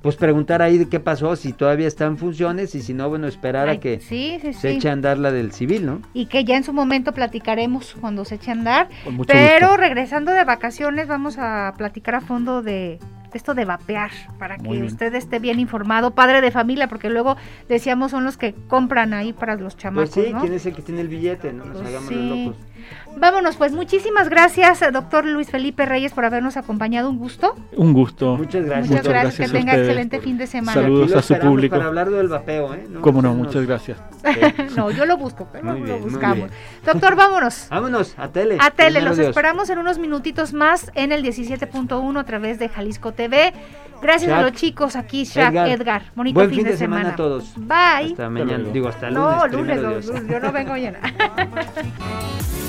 pues 0.02 0.16
preguntar 0.16 0.62
ahí 0.62 0.78
de 0.78 0.88
qué 0.88 1.02
pasó, 1.02 1.36
si 1.36 1.52
todavía 1.52 1.88
está 1.88 2.06
en 2.06 2.18
funciones 2.18 2.74
y 2.76 2.82
si 2.82 2.94
no, 2.94 3.10
bueno, 3.10 3.28
esperar 3.28 3.68
Ay, 3.68 3.78
a 3.78 3.80
que 3.82 4.00
sí, 4.00 4.38
sí, 4.42 4.54
se 4.54 4.72
sí. 4.72 4.78
eche 4.78 4.90
a 4.90 4.94
andar 4.94 5.18
la 5.18 5.32
del 5.34 5.52
civil, 5.52 5.86
¿no? 5.86 6.02
Y 6.14 6.28
que 6.28 6.46
ya 6.46 6.56
en 6.56 6.64
su 6.64 6.72
momento 6.72 7.12
platicaremos 7.14 7.96
cuando 8.00 8.24
se 8.24 8.36
eche 8.36 8.52
a 8.52 8.54
andar. 8.54 8.90
Con 9.04 9.16
mucho 9.16 9.34
Pero 9.34 9.68
gusto. 9.68 9.78
regresando 9.78 10.32
de 10.32 10.46
vacaciones 10.46 11.08
vamos 11.10 11.38
a 11.38 11.74
platicar 11.78 12.16
a 12.16 12.22
fondo 12.22 12.62
de 12.62 13.00
esto 13.38 13.54
de 13.54 13.66
vapear 13.66 14.12
para 14.38 14.58
que 14.58 14.68
bien. 14.70 14.84
usted 14.84 15.14
esté 15.16 15.40
bien 15.40 15.60
informado, 15.60 16.12
padre 16.16 16.42
de 16.42 16.52
familia, 16.52 16.88
porque 16.88 17.10
luego 17.10 17.38
decíamos 17.68 18.12
son 18.12 18.24
los 18.24 18.38
que 18.38 18.54
compran 18.68 19.14
ahí 19.14 19.34
para 19.34 19.56
los 19.56 19.76
Pues 19.94 20.12
chamacos, 20.12 20.12
sí, 20.12 20.34
¿no? 20.34 20.40
¿quién 20.40 20.54
es 20.54 20.66
el 20.66 20.76
que 20.76 20.82
tiene 20.82 21.02
el 21.02 21.08
billete? 21.10 21.54
No 21.54 21.66
nos 21.66 21.82
Pues 21.82 21.88
hagamos 21.88 22.14
sí. 22.14 22.16
los 22.16 22.26
locos. 22.26 22.69
Vámonos, 23.18 23.56
pues 23.58 23.72
muchísimas 23.74 24.30
gracias, 24.30 24.82
doctor 24.94 25.26
Luis 25.26 25.50
Felipe 25.50 25.86
Reyes, 25.86 26.14
por 26.14 26.26
habernos 26.26 26.58
acompañado. 26.58 27.10
Un 27.10 27.18
gusto. 27.18 27.56
Un 27.76 27.94
gusto. 27.94 28.38
Muchas 28.38 28.66
gracias. 28.66 28.90
Muchas 28.90 29.08
gracias, 29.08 29.38
gracias 29.40 29.52
que 29.52 29.58
a 29.58 29.60
tenga 29.60 29.72
ustedes. 29.74 29.88
excelente 29.88 30.20
fin 30.22 30.38
de 30.38 30.48
semana. 30.48 30.82
Saludos 30.82 31.12
lo 31.12 31.20
a 31.20 31.22
su 31.22 31.38
público. 31.40 31.76
Para 31.76 31.88
hablar 31.88 32.10
del 32.10 32.28
vapeo, 32.28 32.74
¿eh? 32.74 32.86
No, 32.90 33.02
Cómo 33.02 33.22
no, 33.22 33.34
muchas 33.34 33.66
gracias. 33.66 33.98
no, 34.78 34.92
yo 34.92 35.06
lo 35.06 35.18
busco, 35.18 35.48
pero 35.52 35.66
Muy 35.66 35.80
lo 35.80 35.86
bien, 35.86 36.02
muy 36.02 36.10
buscamos. 36.12 36.38
bien. 36.38 36.50
Doctor, 36.86 37.16
vámonos. 37.16 37.68
Vámonos, 37.70 38.14
a 38.18 38.28
tele. 38.30 38.58
A 38.60 38.72
tele, 38.72 39.02
los 39.02 39.18
Dios. 39.18 39.30
esperamos 39.30 39.70
en 39.70 39.80
unos 39.80 39.98
minutitos 40.00 40.54
más 40.54 40.92
en 40.96 41.12
el 41.12 41.24
17.1 41.24 42.20
a 42.20 42.24
través 42.24 42.60
de 42.60 42.70
Jalisco 42.70 43.12
TV. 43.14 43.54
Gracias 44.02 44.32
a 44.32 44.36
Shaq. 44.38 44.44
los 44.44 44.54
chicos 44.54 44.96
aquí, 44.96 45.26
Shaq, 45.26 45.50
Edgar. 45.52 45.68
Edgar. 45.70 46.02
Bonito 46.16 46.36
Buen 46.40 46.50
fin, 46.52 46.64
de, 46.64 46.78
semana. 46.78 47.10
a 47.10 47.16
todos. 47.18 47.54
Bye. 47.58 48.12
Hasta 48.12 48.30
mañana. 48.30 48.70
Digo, 48.72 48.88
hasta 48.88 49.10
lunes. 49.10 49.20
no, 49.20 49.48
lunes, 49.48 50.06
yo 50.30 50.40
no 50.40 50.52
vengo 50.54 50.76
llena. 50.78 51.00